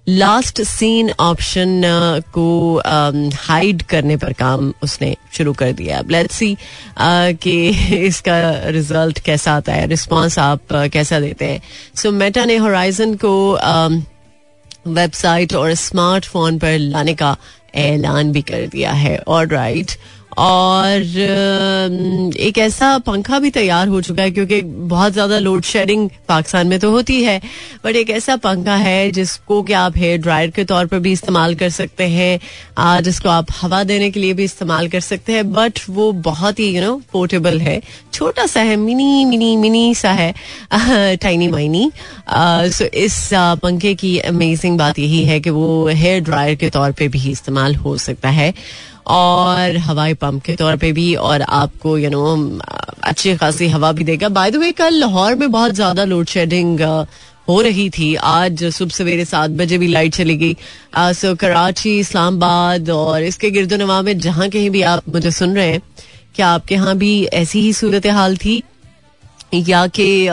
लास्ट 0.09 0.61
सीन 0.63 1.11
ऑप्शन 1.21 1.83
को 2.35 2.47
हाइड 3.39 3.83
करने 3.83 4.17
पर 4.17 4.33
काम 4.33 4.73
उसने 4.83 5.15
शुरू 5.33 5.53
कर 5.53 5.73
दिया। 5.73 6.03
लेट्स 6.11 6.37
सी 6.37 6.57
कि 7.01 7.69
इसका 8.07 8.39
रिज़ल्ट 8.69 9.19
कैसा 9.19 9.53
आता 9.53 9.73
है 9.73 9.87
रिस्पांस 9.87 10.39
आप 10.39 10.73
कैसा 10.93 11.21
देते 11.21 11.45
हैं। 11.45 11.61
सो 11.95 12.13
मेटा 12.13 12.45
ने 12.45 12.57
होराइजन 12.57 13.15
को 13.15 13.35
वेबसाइट 14.89 15.55
और 15.55 15.75
स्मार्टफ़ोन 15.75 16.59
पर 16.59 16.79
लाने 16.79 17.15
का 17.15 17.37
ऐलान 17.75 18.33
भी 18.33 18.43
कर 18.43 18.67
दिया 18.67 18.93
है। 18.93 19.19
और 19.19 19.49
राइट 19.49 19.93
और 20.39 21.03
एक 22.39 22.59
ऐसा 22.59 22.97
पंखा 22.99 23.39
भी 23.39 23.51
तैयार 23.51 23.89
हो 23.89 24.01
चुका 24.01 24.23
है 24.23 24.31
क्योंकि 24.31 24.61
बहुत 24.63 25.13
ज़्यादा 25.13 25.39
लोड 25.39 25.63
शेडिंग 25.65 26.09
पाकिस्तान 26.29 26.67
में 26.67 26.79
तो 26.81 26.91
होती 26.91 27.23
है 27.23 27.41
बट 27.85 27.97
एक 27.97 28.11
ऐसा 28.11 28.37
पंखा 28.37 28.75
है 28.77 29.11
जिसको 29.11 29.63
कि 29.63 29.73
आप 29.73 29.97
हेयर 29.97 30.21
ड्रायर 30.21 30.51
के 30.51 30.65
तौर 30.65 30.87
पर 30.87 30.99
भी 30.99 31.13
इस्तेमाल 31.13 31.55
कर 31.55 31.71
सकते 31.71 32.05
हैं 32.09 33.03
जिसको 33.03 33.29
आप 33.29 33.47
हवा 33.61 33.83
देने 33.85 34.11
के 34.11 34.21
लिए 34.21 34.33
भी 34.33 34.45
इस्तेमाल 34.45 34.89
कर 34.89 35.01
सकते 35.01 35.33
हैं 35.33 35.53
बट 35.53 35.81
वो 35.91 36.11
बहुत 36.29 36.59
ही 36.59 36.69
यू 36.69 36.83
नो 36.83 36.95
पोर्टेबल 37.13 37.61
है। 37.61 37.81
छोटा 38.13 38.47
सा 38.47 38.61
है 38.61 38.77
मिनी 38.77 39.25
मिनी 39.25 39.57
मिनी 39.57 39.95
सा 39.95 40.11
है 40.13 40.33
टाइनी 41.17 41.49
माइनी 41.49 41.91
सो 42.31 42.85
इस 42.85 43.29
पंखे 43.63 43.95
की 43.95 44.19
अमेजिंग 44.31 44.79
बात 44.79 44.99
यही 44.99 45.25
है 45.25 45.41
कि 45.41 45.51
वो 45.51 45.87
हेयर 45.89 46.21
ड्रायर 46.21 46.55
के 46.55 46.71
तौर 46.71 46.93
पर 46.93 47.09
भी 47.09 47.31
इस्तेमाल 47.31 47.75
हो 47.75 47.97
सकता 47.99 48.29
है। 48.31 48.53
और 49.09 49.77
हवाई 49.79 50.15
पंप 50.15 50.43
के 50.45 50.55
तौर 50.57 50.77
पे 50.77 50.93
भी 50.93 51.15
और 51.17 51.43
आपको 51.43 51.97
यू 51.99 52.11
नो 52.11 52.37
अच्छी 53.05 53.35
खासी 53.37 53.69
हवा 53.69 53.93
भी 53.93 54.05
देगा। 54.05 54.29
बाय 54.31 54.51
द 54.51 54.57
वे 54.57 54.71
कल 54.75 54.95
लाहौर 54.95 55.35
में 55.35 55.51
बहुत 55.51 55.75
ज़्यादा 55.75 56.05
लोड 56.05 56.27
शेडिंग 56.29 56.81
हो 57.49 57.61
रही 57.63 57.89
थी। 57.91 58.15
आज 58.15 58.65
सुबह 58.67 58.95
सवेरे 58.95 59.25
सात 59.25 59.51
बजे 59.53 59.79
भी 59.79 59.87
लाइट 59.89 60.15
चली 60.15 60.37
गई। 60.37 60.57
सो 61.15 61.35
कराची, 61.35 61.99
इस्लामाबाद 61.99 62.91
और 62.91 63.23
इसके 63.25 63.51
गिरदो 63.51 63.77
नवा 63.77 64.01
में 64.03 64.19
जहाँ 64.19 64.49
कहीं 64.49 64.71
भी 64.71 64.83
आप 64.85 65.09
मुझे 65.09 65.31
सुन 65.33 65.55
रहे 65.57 65.69
हैं, 65.69 65.83
क्या 66.35 66.49
आपके 66.49 66.75
यहाँ 66.75 66.97
भी 66.97 67.25
ऐसी 67.25 67.61
ही 67.61 67.73
सूरत 67.75 68.07
हाल 68.09 68.37
थी? 68.37 68.63
या 69.55 69.87
कि 69.89 70.29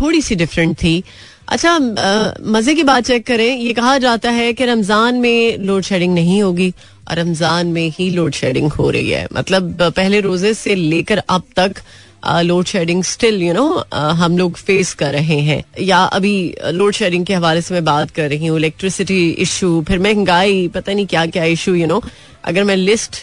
थोड़ी 0.00 0.20
सी 0.22 0.34
डिफरेंट 0.36 0.76
थी? 0.78 1.02
अच्छा 1.48 1.78
मज़े 1.78 2.74
की 2.74 2.82
बात 2.84 3.04
चेक 3.04 3.26
करें। 3.26 3.56
ये 3.56 3.72
कहा 3.72 3.96
जाता 3.98 4.30
है 4.30 4.52
कि 4.52 4.64
रमज़ान 4.66 5.14
में 5.16 5.58
लोड 5.58 5.82
शेडिंग 5.82 6.14
नहीं 6.14 6.42
होगी। 6.42 6.72
रमज़ान 7.10 7.66
में 7.66 7.90
ही 7.90 8.10
लोड 8.10 8.32
शेडिंग 8.34 8.72
हो 8.72 8.90
रही 8.90 9.10
है। 9.10 9.26
मतलब 9.32 9.82
पहले 9.82 10.20
रोज़े 10.20 10.52
से 10.54 10.74
लेकर 10.74 11.22
अब 11.28 11.42
तक 11.56 11.82
load 12.26 12.64
shedding 12.66 13.02
still 13.04 13.42
you 13.42 13.52
know 13.54 13.66
हम 13.94 14.38
लोग 14.38 14.56
फेस 14.58 14.92
कर 14.94 15.12
रहे 15.12 15.38
हैं। 15.42 15.62
या 15.80 15.98
अभी 15.98 16.34
लोड 16.72 16.92
शेडिंग 16.94 17.26
के 17.26 17.34
हवाले 17.34 17.60
से 17.62 17.74
मैं 17.74 17.84
बात 17.84 18.10
कर 18.10 18.28
रही 18.30 18.46
हूँ 18.46 18.58
इलेक्ट्रिसिटी 18.58 19.28
इशू 19.30 19.84
फिर 19.88 19.98
महँगाई, 19.98 20.68
पता 20.68 20.92
नहीं 20.92 21.06
क्या 21.06 21.24
क्या 21.26 21.44
इशू 21.46 21.74
यू 21.74 21.86
नो 21.86 22.02
अगर 22.44 22.64
मैं 22.64 22.76
लिस्ट 22.76 23.16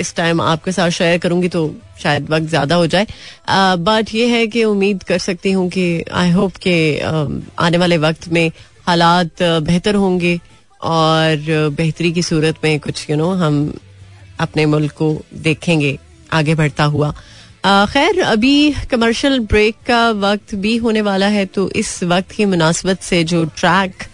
इस 0.00 0.14
टाइम 0.16 0.40
आपके 0.40 0.72
साथ 0.72 0.90
शेयर 0.90 1.18
करूँगी 1.18 1.48
तो 1.48 1.60
शायद 2.02 2.30
वक्त 2.30 2.46
ज़्यादा 2.48 2.74
हो 2.74 2.86
जाए। 2.86 3.06
बट 3.78 4.14
ये 4.14 4.26
है 4.26 4.46
कि 4.46 4.64
उम्मीद 4.64 5.02
कर 5.02 5.18
सकती 5.18 5.52
हूँ 5.52 5.68
कि 5.70 6.04
आई 6.12 6.30
होप 6.30 6.56
के 6.62 6.78
आने 7.58 7.78
वाले 7.78 7.96
वक्त 7.98 8.28
में 8.28 8.50
हालात 8.86 9.42
बेहतर 9.42 9.94
होंगे। 9.94 10.38
और 10.82 11.70
बेहतरी 11.76 12.12
की 12.12 12.22
सूरत 12.22 12.54
में 12.64 12.80
कुछ 12.80 13.10
यू 13.10 13.16
you 13.16 13.24
नो 13.24 13.32
know, 13.32 13.42
हम 13.42 13.78
अपने 14.40 14.66
मुल्क 14.66 14.92
को 14.92 15.22
देखेंगे 15.34 15.98
आगे 16.32 16.54
बढ़ता 16.54 16.84
हुआ। 16.84 17.14
खैर 17.66 18.20
अभी 18.22 18.74
कमर्शियल 18.90 19.38
ब्रेक 19.40 19.76
का 19.86 20.10
वक्त 20.10 20.54
भी 20.54 20.76
होने 20.76 21.00
वाला 21.00 21.26
है 21.26 21.46
तो 21.46 21.70
इस 21.70 22.02
वक्त 22.02 22.30
की 22.30 22.44
मुनासबत 22.44 23.02
से 23.02 23.24
जो 23.24 23.44
ट्रैक 23.44 24.04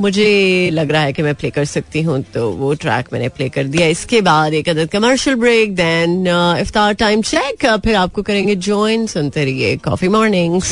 मुझे 0.00 0.70
लग 0.72 0.90
रहा 0.92 1.02
है 1.02 1.12
कि 1.12 1.22
मैं 1.22 1.34
प्ले 1.34 1.50
कर 1.50 1.64
सकती 1.66 2.02
हूँ 2.02 2.20
तो 2.34 2.50
वो 2.52 2.72
ट्रैक 2.82 3.08
मैंने 3.12 3.28
प्ले 3.30 3.48
कर 3.48 3.64
दिया। 3.66 3.86
इसके 3.88 4.20
बाद 4.20 4.54
एक 4.54 4.68
अदर 4.68 4.86
कमर्शियल 4.88 5.36
ब्रेक 5.36 5.74
देन 5.76 6.26
इफ्तार 6.60 6.94
टाइम 6.94 7.22
चेक 7.22 7.66
फिर 7.84 7.94
आपको 7.96 8.22
करेंगे 8.22 8.54
ज्वाइन 8.56 9.06
सुनते 9.06 9.44
रहिए 9.44 9.76
कॉफ़ी 9.84 10.08
मॉर्निंग 10.08 10.62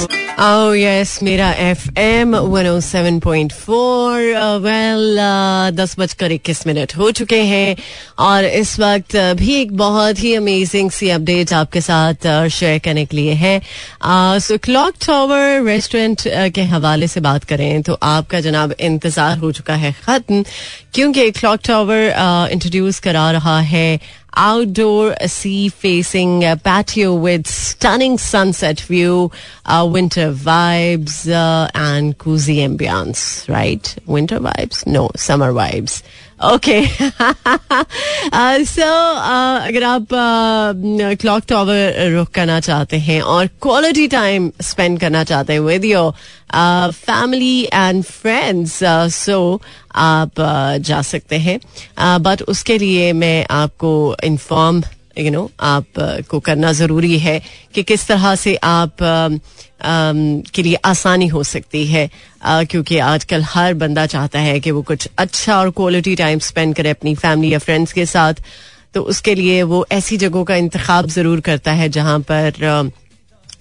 ओ 0.41 0.73
यस 0.75 1.19
मेरा 1.23 1.51
F 1.61 1.89
M 1.99 2.37
one 2.37 2.67
O 2.69 2.79
seven 2.83 3.19
point 3.21 3.53
four 3.55 4.21
well 4.63 5.19
दस 5.75 5.95
बजकर 5.99 6.33
इक्कीस 6.33 6.67
मिनट 6.67 6.97
हो 6.97 7.11
चुके 7.13 7.41
हैं। 7.43 7.77
और 8.21 8.45
इस 8.45 8.79
वक्त 8.81 9.17
भी 9.37 9.55
एक 9.55 9.77
बहुत 9.77 10.23
ही 10.23 10.35
अमेजिंग 10.35 10.91
सी 10.91 11.09
अपडेट 11.11 11.53
आपके 11.53 11.81
साथ 11.81 12.29
शेयर 12.51 12.79
करने 12.85 13.05
के 13.07 13.17
लिए 13.17 13.33
है। 13.35 13.61
सो 14.41 14.59
क्लॉक 14.65 14.95
टावर 15.07 15.63
रेस्टोरेंट 15.67 16.23
के 16.55 16.63
हवाले 16.75 17.09
से 17.09 17.21
बात 17.21 17.45
करें 17.45 17.83
तो 17.83 17.99
आपका 18.05 18.41
जनाब 18.41 18.75
इंतज़ार 18.81 19.15
इंतज़ार 19.17 19.39
हो 19.39 19.53
चुका 19.53 19.75
है 19.75 19.93
खत्म 20.05 20.45
क्योंकि 20.95 21.31
क्लॉक 21.41 21.61
टावर 21.65 22.51
इंट्रोड्यूस 22.53 23.01
करा 23.01 23.31
रहा 23.31 23.59
है 23.73 23.89
outdoor 24.39 25.17
sea 25.27 25.71
facing 25.71 26.45
uh, 26.45 26.57
patio 26.57 27.15
with 27.15 27.47
stunning 27.47 28.19
sunset 28.19 28.81
view, 28.81 29.31
uh, 29.65 29.89
winter 29.91 30.27
vibes, 30.31 31.15
uh, 31.33 31.71
and 31.75 32.19
cozy 32.19 32.59
ambience, 32.59 33.49
right? 33.49 33.97
Winter 34.05 34.39
vibes? 34.39 36.03
Okay 36.45 36.87
so 38.65 38.83
अगर 39.67 39.83
आप 39.83 40.07
क्लॉक 41.21 41.43
टावर 41.49 42.11
रुक 42.17 42.29
करना 42.29 42.61
चाहते 42.61 42.97
हैं 42.97 43.23
और 43.23 43.47
क्वालिटी 43.47 44.09
टाइम 44.09 44.53
स्पेंड 44.63 45.01
करना 45.01 45.25
चाहते 45.25 45.53
हैं 45.53 45.61
with 45.61 45.85
your 45.85 46.13
family 46.93 47.69
and 47.75 48.05
friends 48.05 48.81
so 49.15 49.63
आप 49.95 50.33
uh, 50.33 50.85
जा 50.85 51.03
सकते 51.03 51.37
हैं. 51.37 51.61
बट 52.23 52.39
uh, 52.39 52.47
उसके 52.47 52.79
लिए 52.79 53.13
मैं 53.13 53.47
आपको 53.51 54.17
इन्फॉर्म 54.25 54.83
यू 55.19 55.31
नो 55.31 55.51
आप 55.61 55.87
को 56.31 56.41
करना 56.41 56.73
ज़रूरी 56.73 57.19
है 57.19 57.41
कि 57.75 57.83
किस 57.83 58.07
तरह 58.09 58.35
से 58.35 58.55
आप 58.65 58.97
के 59.83 60.63
लिए 60.63 60.75
आसानी 60.85 61.27
हो 61.27 61.43
सकती 61.45 61.87
है। 61.87 62.09
क्योंकि 62.43 62.99
आजकल 62.99 63.43
हर 63.45 63.75
बंदा 63.75 64.07
चाहता 64.07 64.41
है 64.41 64.59
कि 64.61 64.71
वो 64.71 64.83
कुछ 64.83 65.09
अच्छा 65.19 65.59
और 65.59 65.71
क्वालिटी 65.71 66.15
टाइम 66.17 66.39
स्पेंड 66.39 66.75
करे 66.75 66.91
अपनी 66.91 67.15
फैमिली 67.15 67.53
या 67.53 67.59
फ्रेंड्स 67.59 67.93
के 67.93 68.07
साथ। 68.07 68.35
तो 68.95 69.03
उसके 69.05 69.35
लिए 69.35 69.63
वो 69.65 69.85
ऐसी 69.93 70.17
जगहों 70.17 70.45
का 70.45 70.57
इंतखब 70.57 71.07
ज़रूर 71.09 71.41
करता 71.41 71.73
है 71.73 71.89
जहाँ 71.89 72.19
पर 72.31 72.91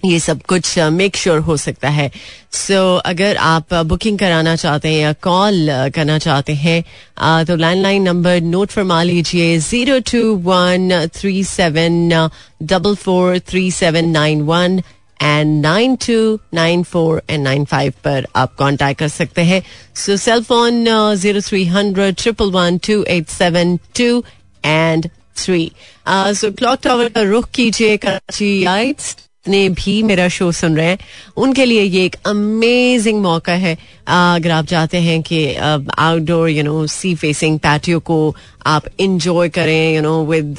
ये 0.04 0.18
सब 0.20 0.42
कुछ 0.48 0.78
मेक 0.92 1.16
श्योर 1.16 1.38
हो 1.40 1.56
सकता 1.56 1.88
है। 1.88 2.10
सो 2.52 2.80
अगर 3.06 3.36
आप 3.36 3.74
बुकिंग 3.86 4.18
कराना 4.18 4.54
चाहते 4.56 4.88
हैं 4.88 5.00
या 5.00 5.12
कॉल 5.22 5.68
करना 5.94 6.18
चाहते 6.18 6.54
हैं 6.54 7.44
तो 7.46 7.56
लैंडलाइन 7.56 8.02
नंबर 8.02 8.40
नोट 8.42 8.70
फरमा 8.70 9.02
लीजिए 9.02 9.56
zero 9.60 9.98
two 10.12 10.34
one 10.44 11.06
three 11.14 11.42
seven 11.44 12.28
double 12.62 12.94
four 12.94 13.38
three 13.48 13.70
seven 13.72 14.08
nine 14.10 14.42
one 14.42 14.80
and 15.22 15.60
nine 15.62 15.96
two 16.06 16.38
nine 16.54 16.82
four 16.84 17.22
and 17.30 17.42
nine 17.44 17.64
five 17.64 17.92
पर 18.04 18.26
आप 18.36 18.54
कांटेक्ट 18.58 18.98
कर 19.00 19.08
सकते 19.08 19.42
हैं। 19.42 19.62
So 19.96 20.16
cell 20.16 20.42
phone 20.44 20.84
zero 21.16 21.40
three 21.48 21.64
hundred 21.66 22.16
triple 22.22 22.50
one 22.52 22.78
two 22.86 23.02
eight 23.08 23.28
seven 23.28 23.76
two 23.98 24.24
and 24.64 25.08
three 25.36 25.70
so 26.08 26.50
clock 26.58 26.78
tower 26.82 27.08
का 27.08 27.22
रुख 27.22 27.48
कीजिए, 27.54 27.96
Karachi 27.96 28.64
lights 28.64 29.16
जितने 29.46 29.68
भी 29.78 30.02
मेरा 30.02 30.26
शो 30.28 30.50
सुन 30.52 30.76
रहे 30.76 30.86
हैं, 30.86 30.98
उनके 31.36 31.64
लिए 31.64 31.82
ये 31.82 32.04
एक 32.04 32.16
अमेजिंग 32.26 33.20
मौका 33.22 33.52
है। 33.54 33.74
अगर 34.08 34.50
आप 34.50 34.66
चाहते 34.66 34.98
हैं 34.98 35.22
कि 35.22 35.54
outdoor 35.54 36.48
you 36.50 36.62
know 36.62 36.86
sea 36.86 37.14
facing 37.14 37.58
patio 37.58 38.00
को 38.00 38.34
आप 38.66 38.84
इंजॉय 39.00 39.48
करें 39.48 39.94
you 39.94 40.02
know 40.02 40.24
with 40.26 40.56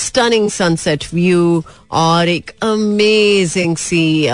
stunning 0.00 0.48
sunset 0.50 1.04
view 1.12 1.62
और 1.92 2.28
एक 2.28 2.50
अमेजिंग 2.64 3.76
सी 3.76 4.28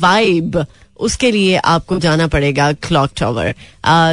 वाइब 0.00 0.64
उसके 1.00 1.30
लिए 1.30 1.56
आपको 1.56 1.98
जाना 1.98 2.26
पड़ेगा 2.26 2.72
clock 2.72 3.10
tower 3.16 3.54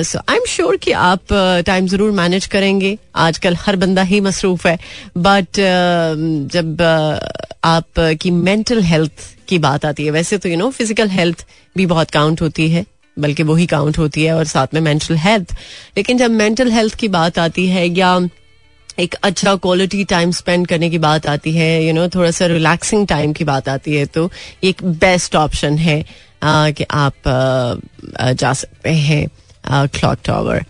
so 0.04 0.19
I 0.30 0.36
am 0.36 0.46
sure 0.48 0.78
कि 0.78 0.91
आप 0.91 1.34
टाइम 1.65 1.86
uh, 1.86 1.91
ज़रूर 1.91 2.12
मैनेज 2.12 2.46
करेंगे। 2.46 2.98
आजकल 3.15 3.56
हर 3.56 3.76
बंदा 3.76 4.02
ही 4.02 4.19
मसरूफ 4.22 4.65
है। 4.67 4.78
बट 5.17 5.46
uh, 5.46 6.52
जब 6.54 6.78
uh, 6.78 7.58
आप 7.63 8.00
की 8.22 8.32
मेंटल 8.32 8.82
हेल्थ 8.84 9.30
की 9.48 9.58
बात 9.60 9.86
आती 9.86 10.06
है 10.06 10.12
वैसे 10.12 10.38
तो 10.38 10.50
यू 10.50 10.58
नो 10.58 10.69
फ़िज़िकल 10.69 11.10
हेल्थ 11.10 11.46
भी 11.78 11.86
बहुत 11.86 12.12
काउंट 12.12 12.41
होती 12.41 12.69
है 12.69 12.86
बल्कि 13.19 13.43
वही 13.43 13.65
काउंट 13.65 13.98
होती 13.98 14.24
है 14.24 14.34
और 14.34 14.46
साथ 14.46 14.74
में 14.74 14.82
मेंटल 14.82 15.15
हेल्थ 15.15 15.54
लेकिन 15.98 16.17
जब 16.17 16.32
मेंटल 16.32 16.72
हेल्थ 16.72 16.96
की 16.96 17.08
बात 17.08 17.39
आती 17.39 17.67
है 17.67 17.88
या 17.88 18.19
एक 19.00 19.13
अच्छा 19.24 19.56
क्वालिटी 19.56 20.04
टाइम 20.04 20.32
स्पेंड 20.32 20.67
करने 20.67 20.89
की 20.89 20.98
बात 20.98 21.28
आती 21.28 21.52
है 21.52 21.84
यू 21.84 21.88
you 21.88 21.96
नो 21.96 22.02
know, 22.02 22.15
थोड़ा 22.15 22.32
सा 22.32 22.46
रिलैक्सिंग 22.46 23.08
टाइम 23.08 23.34
की 23.34 23.43
बात 23.43 23.69
आती 23.69 23.96
है 23.96 24.06
तो 24.06 24.32
एक 24.63 24.84
बेस्ट 24.84 25.36
ऑप्शन 25.36 25.78
है। 25.78 26.06
कि 26.43 26.86
आप 26.91 27.13
जा 28.36 28.53
सकते 28.53 28.89
हैं 28.89 29.88
क्लॉक 29.89 30.19
टावर 30.25 30.63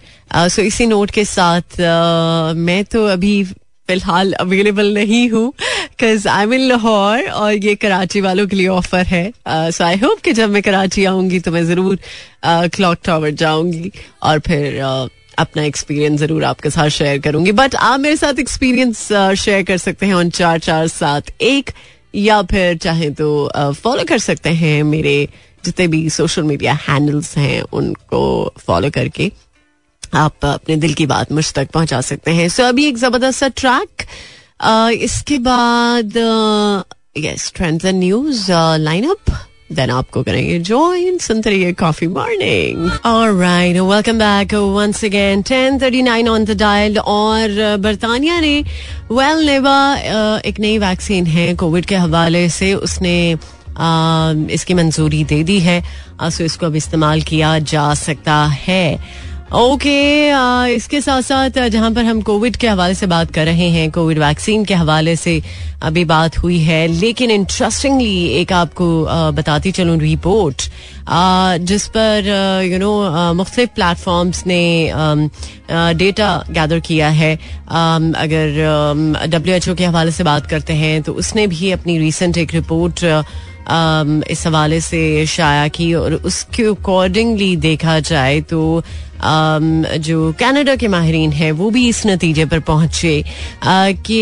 सो 0.49 0.61
इसी 0.61 0.85
नोट 0.87 1.11
के 1.11 1.25
साथ 1.25 1.79
मैं 2.57 2.83
तो 2.85 3.05
अभी 3.07 3.43
फ़िलहाल 3.89 4.31
अवेलेबल 4.33 4.93
नहीं 4.93 5.29
हूँ 5.29 5.47
बिकॉज़ 5.49 6.27
आई 6.27 6.45
मीन 6.45 6.61
लाहौर 6.61 7.27
और 7.29 7.53
ये 7.53 7.73
कराची 7.75 8.21
वालों 8.21 8.45
के 8.47 8.55
लिए 8.55 8.67
ऑफ़र 8.67 9.05
है। 9.05 9.31
सो 9.47 9.83
आई 9.83 9.97
होप 9.97 10.19
कि 10.25 10.33
जब 10.33 10.49
मैं 10.49 10.61
कराची 10.63 11.05
आऊँगी 11.05 11.39
तो 11.39 11.51
मैं 11.51 11.65
ज़रूर 11.65 11.97
क्लॉक 12.45 12.97
टावर 13.05 13.31
जाऊँगी 13.41 13.91
और 14.23 14.39
फिर 14.47 14.79
अपना 15.39 15.63
एक्सपीरियंस 15.63 16.19
ज़रूर 16.19 16.43
आपके 16.43 16.69
साथ 16.69 16.89
शेयर 16.89 17.19
करूँगी। 17.19 17.51
बट 17.51 17.75
आप 17.75 17.99
मेरे 17.99 18.15
साथ 18.15 18.39
एक्सपीरियंस 18.39 19.07
शेयर 19.39 19.63
कर 19.63 19.77
सकते 19.77 20.05
हैं 20.05 20.13
ऑन 20.13 20.29
चार 20.29 20.59
चार 20.59 20.87
सात 20.87 21.31
एक 21.41 21.71
या 22.15 22.41
फिर 22.51 22.77
चाहे 22.77 23.09
तो 23.11 23.51
फॉलो 23.83 24.03
कर 24.09 24.17
सकते 24.19 24.49
हैं 24.55 24.81
मेरे 24.83 25.27
जितने 25.65 25.87
भी 25.87 26.09
सोशल 26.09 26.43
मीडिया 26.43 26.73
हैंडल्स 26.87 27.37
हैं 27.37 27.61
उनको 27.73 28.21
फॉलो 28.67 28.89
करके 28.89 29.31
आप 30.13 30.45
अपने 30.45 30.75
दिल 30.75 30.93
की 30.93 31.05
बात 31.05 31.31
मुझ 31.31 31.51
तक 31.53 31.71
पहुँचा 31.71 32.01
सकते 32.01 32.31
हैं। 32.31 32.49
सो 32.49 32.63
so, 32.63 32.69
अभी 32.69 32.85
एक 32.85 32.97
ज़बरदस्त 32.97 33.39
सा 33.39 33.47
ट्रैक 33.47 34.05
इसके 35.03 35.37
बाद 35.37 36.17
yes 37.17 37.51
trends 37.55 37.85
and 37.85 37.99
news 37.99 38.51
line 38.79 39.09
up 39.09 39.31
then 39.71 39.89
आपको 39.89 40.21
करेंगे 40.23 40.59
ज्वाइन 40.59 41.17
सुनते 41.17 41.49
रहिए 41.49 41.73
coffee 41.73 42.07
morning 42.07 42.89
alright 43.05 43.77
welcome 43.77 44.19
back 44.19 44.53
once 44.53 45.03
again 45.05 45.41
10:39 45.41 46.27
on 46.29 46.45
the 46.45 46.57
dial 46.57 46.97
और 46.99 47.77
बर्तानिया 47.79 48.39
ने 48.39 48.59
वेल 49.11 49.45
नेवा 49.45 49.77
एक 50.45 50.59
नई 50.59 50.77
वैक्सीन 50.77 51.25
है 51.25 51.53
कोविड 51.55 51.85
के 51.85 51.95
हवाले 51.95 52.47
से 52.49 52.73
उसने 52.73 53.15
इसकी 54.51 54.73
मंजूरी 54.73 55.23
दे 55.23 55.43
दी 55.43 55.59
है 55.59 55.81
सो 56.23 56.43
इसको 56.43 56.65
अब 56.65 56.75
इस्तेमाल 56.75 57.21
किया 57.23 57.57
जा 57.59 57.93
सकता 57.95 58.43
है। 58.57 58.99
ओके 59.53 60.73
इसके 60.75 60.99
साथ 61.01 61.21
साथ 61.21 61.57
जहाँ 61.69 61.91
पर 61.93 62.05
हम 62.05 62.21
कोविड 62.21 62.55
के 62.55 62.67
हवाले 62.67 62.93
से 62.93 63.07
बात 63.07 63.31
कर 63.31 63.45
रहे 63.45 63.67
हैं, 63.69 63.89
कोविड 63.91 64.19
वैक्सीन 64.19 64.63
के 64.65 64.73
हवाले 64.73 65.15
से 65.15 65.41
अभी 65.83 66.05
बात 66.05 66.37
हुई 66.37 66.59
है, 66.59 66.87
लेकिन 66.89 67.31
इंटरेस्टिंगली 67.31 68.25
एक 68.39 68.53
आपको 68.53 68.87
बताती 69.33 69.71
चलूँ 69.71 69.97
रिपोर्ट 69.99 70.69
जिस 71.61 71.87
पर 71.87 72.31
यू 72.65 72.79
नो 72.79 73.33
मुख्तलिफ़ 73.33 73.69
प्लेटफॉर्म्स 73.75 74.43
ने 74.47 74.91
डेटा 75.97 76.31
गैदर 76.51 76.79
किया 76.79 77.09
है। 77.11 77.33
अगर 77.67 79.27
डब्ल्यू 79.27 79.55
एच 79.55 79.69
ओ 79.69 79.75
के 79.75 79.85
हवाले 79.85 80.11
से 80.11 80.23
बात 80.23 80.47
करते 80.47 80.73
हैं 80.75 81.01
तो 81.03 81.13
उसने 81.13 81.47
भी 81.47 81.71
अपनी 81.71 81.97
रिसेंट 81.99 82.37
एक 82.37 82.53
रिपोर्ट 82.53 83.05
इस 83.71 84.45
हवाले 84.47 84.79
से 84.81 85.25
शाया 85.25 85.67
की 85.67 85.93
और 85.93 86.13
उसके 86.15 86.63
अकॉर्डिंगली 86.63 87.55
देखा 87.55 87.99
जाए 87.99 88.39
तो 88.41 88.83
जो 89.23 90.33
कनाडा 90.39 90.75
के 90.75 90.87
माहरीन 90.87 91.31
हैं, 91.31 91.51
वो 91.51 91.69
भी 91.69 91.87
इस 91.89 92.05
नतीजे 92.07 92.45
पर 92.45 92.59
पहुँचे। 92.59 93.23
कि 93.65 94.19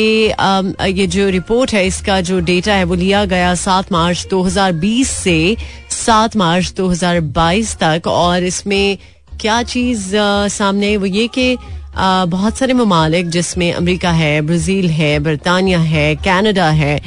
ये 0.92 1.08
जो 1.08 1.28
रिपोर्ट 1.30 1.74
है, 1.74 1.86
इसका 1.88 2.20
जो 2.22 2.40
डेटा 2.40 2.74
है, 2.74 2.84
वो 2.84 2.96
लिया 2.96 3.24
गया 3.26 3.54
सात 3.56 3.92
मार्च 3.92 4.26
2020 4.30 5.10
से 5.10 5.56
सात 5.90 6.36
मार्च 6.38 6.74
2022 6.78 7.76
तक। 7.84 8.08
और 8.08 8.44
इसमें 8.44 8.98
क्या 9.42 9.62
चीज़ 9.64 10.12
सामने 10.52 10.96
वो 10.98 11.06
ये 11.06 11.28
कि 11.28 11.56
बहुत 11.96 12.58
सारे 12.58 12.74
ममालिक 12.74 13.30
जिसमें 13.30 13.72
अमेरिका 13.74 14.12
है, 14.12 14.42
ब्राज़ील 14.42 14.90
है, 14.90 15.18
बरतानिया 15.20 15.80
है 15.80 16.16
कनाडा 16.18 16.70
है 16.70 17.00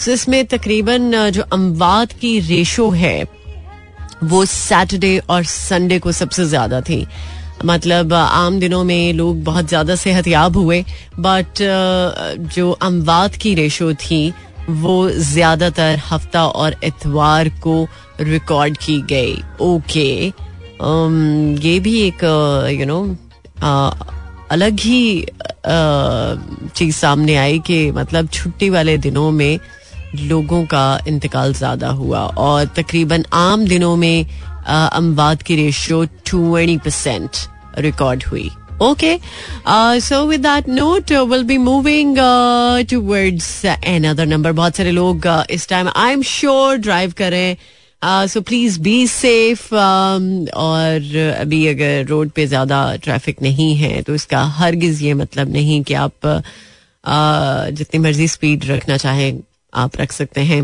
सो 0.00 0.10
इसमें 0.12 0.44
तकरीबन 0.46 1.30
जो 1.30 1.42
अमवात 1.52 2.12
की 2.20 2.38
रेशो 2.40 2.88
है, 2.92 3.24
वो 4.24 4.44
सैटरडे 4.46 5.18
और 5.30 5.44
संडे 5.46 5.98
को 5.98 6.12
सबसे 6.12 6.44
ज़्यादा 6.46 6.80
थी। 6.80 7.06
मतलब 7.64 8.12
आम 8.14 8.58
दिनों 8.60 8.82
में 8.84 9.12
लोग 9.12 9.42
बहुत 9.44 9.68
ज़्यादा 9.68 9.94
सेहतियाब 9.96 10.56
हुए 10.56 10.84
बट 11.18 11.58
जो 12.54 12.70
अमवात 12.72 13.34
की 13.34 13.54
रेशो 13.54 13.92
थी, 13.94 14.32
वो 14.70 15.10
ज़्यादातर 15.10 15.98
हफ़्ता 16.10 16.46
और 16.46 16.76
इतवार 16.84 17.48
को 17.62 17.86
रिकॉर्ड 18.20 18.76
की 18.76 19.00
गई। 19.10 19.34
ओके 19.62 20.10
ये 21.68 21.78
भी 21.80 22.00
एक 22.00 22.24
यू 22.72 22.86
नो 22.86 23.02
अलग 24.52 24.80
ही 24.80 25.26
चीज़ 25.66 26.96
सामने 26.96 27.36
आई 27.36 27.58
कि 27.66 27.90
मतलब 27.92 28.28
छुट्टी 28.28 28.70
वाले 28.70 28.96
दिनों 28.98 29.30
में 29.30 29.58
लोगों 30.14 30.64
का 30.66 31.00
इंतकाल 31.08 31.52
ज़्यादा 31.54 31.88
हुआ 31.88 32.20
और 32.44 32.64
तकरीबन 32.76 33.24
आम 33.34 33.66
दिनों 33.66 33.96
में 33.96 34.26
अमवात 34.66 35.42
की 35.42 35.56
रेशियो 35.56 36.04
ट्वेंटी 36.26 36.76
परसेंट 36.78 37.30
रिकॉर्ड 37.78 38.24
हुई। 38.30 38.50
Okay 38.82 39.18
so 40.00 40.24
with 40.26 40.40
that 40.42 40.68
note 40.68 41.12
will 41.12 41.42
be 41.44 41.58
moving 41.58 42.16
towards 42.90 43.64
another 44.08 44.26
number 44.26 44.52
बहुत 44.52 44.76
सारे 44.76 44.90
लोग 44.90 45.26
uh, 45.26 45.50
इस 45.50 45.68
time 45.68 45.88
I 45.96 46.12
am 46.12 46.22
sure 46.22 46.76
drive 46.78 47.12
करें 47.18 47.56
सो 48.28 48.40
प्लीज़ 48.40 48.80
बी 48.80 49.06
सेफ़ 49.06 49.74
और 49.74 51.16
अभी 51.40 51.66
अगर 51.66 52.04
रोड 52.08 52.30
पे 52.30 52.46
ज़्यादा 52.46 52.96
ट्रैफ़िक 53.04 53.42
नहीं 53.42 53.74
है 53.76 54.02
तो 54.02 54.14
इसका 54.14 54.42
हरगिज 54.58 55.02
ये 55.02 55.14
मतलब 55.14 55.52
नहीं 55.52 55.82
कि 55.82 55.94
आप 55.94 56.26
uh, 56.26 57.70
जितनी 57.76 58.00
मर्ज़ी 58.00 58.28
स्पीड 58.28 58.64
रखना 58.70 58.96
चाहें। 58.96 59.40
आप 59.74 59.96
रख 59.96 60.12
सकते 60.12 60.40
हैं। 60.42 60.62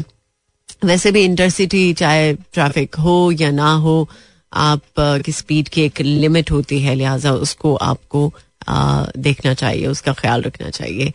वैसे 0.84 1.10
भी 1.12 1.24
इंटरसिटी 1.24 1.92
चाहे 1.94 2.32
ट्रैफ़िक 2.34 2.94
हो 2.94 3.30
या 3.32 3.50
ना 3.50 3.72
हो 3.74 4.08
आप 4.52 4.82
की 5.24 5.32
स्पीड 5.32 5.68
की 5.68 5.82
एक 5.82 6.00
लिमिट 6.00 6.50
होती 6.50 6.80
है 6.80 6.94
लिहाजा 6.94 7.32
उसको 7.34 7.74
आपको 7.76 8.32
आ, 8.68 9.06
देखना 9.18 9.54
चाहिए 9.54 9.86
उसका 9.86 10.12
ख्याल 10.12 10.42
रखना 10.42 10.70
चाहिए। 10.70 11.12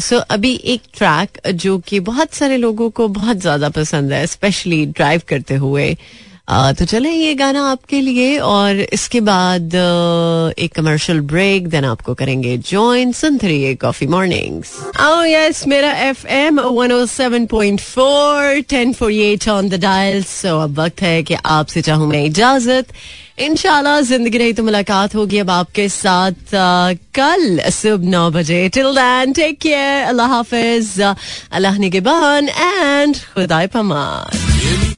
सो 0.00 0.16
अभी 0.30 0.54
एक 0.64 0.82
ट्रैक 0.94 1.38
जो 1.54 1.78
कि 1.78 2.00
बहुत 2.00 2.32
सारे 2.34 2.56
लोगों 2.56 2.88
को 2.90 3.08
बहुत 3.10 3.36
ज़्यादा 3.36 3.68
पसंद 3.68 4.12
है 4.12 4.26
स्पेशली 4.26 4.84
ड्राइव 4.86 5.22
करते 5.28 5.54
हुए। 5.56 5.96
तो 6.48 6.84
चले 6.84 7.10
ये 7.10 7.34
गाना 7.34 7.62
आपके 7.70 8.00
लिए 8.00 8.38
और 8.40 8.80
इसके 8.80 9.20
बाद 9.20 9.74
एक 10.58 10.74
कमर्शियल 10.74 11.20
ब्रेक 11.32 11.66
देन 11.68 11.84
आपको 11.84 12.14
करेंगे 12.14 12.56
ज्वाइन 12.68 13.12
सुनते 13.12 13.74
कॉफ़ी 13.80 14.06
मॉर्निंग्स 14.06 14.72
ओ 15.00 15.22
यस 15.24 15.66
मेरा 15.68 15.90
F 16.08 16.26
M 16.26 16.60
one 16.60 16.92
O 16.92 17.04
seven 17.06 17.46
point 17.46 17.80
four 17.80 18.60
ten 18.68 18.92
forty 18.92 19.12
eight 19.12 19.48
on 19.48 19.68
the 19.68 19.80
dial 19.82 20.22
so 20.24 20.58
अब 20.60 20.80
वक्त 20.80 21.02
है 21.02 21.22
कि 21.22 21.34
आपसे 21.44 21.82
चाहूँ 21.82 22.08
मैं 22.10 22.24
इजाज़त। 22.24 22.92
इनशाला 23.38 24.00
ज़िंदगी 24.00 24.38
रही 24.38 24.52
तो 24.52 24.62
मुलाकात 24.64 25.14
होगी 25.14 25.38
अब 25.38 25.50
आपके 25.50 25.88
साथ 25.88 26.54
आ, 26.54 26.92
कल 27.14 27.60
सुबह 27.70 28.08
नौ 28.10 28.30
बजे। 28.30 28.68
टिल 28.74 28.94
दैन 28.94 29.32
टेक 29.32 29.58
केयर 29.62 30.04
अल्लाह 30.04 30.26
हाफिज 30.28 31.00
अल्लाह 31.00 31.78
निगेबान 31.78 32.48
एंड 32.48 33.16
खुदाई 33.34 33.66
पमान। 33.76 34.57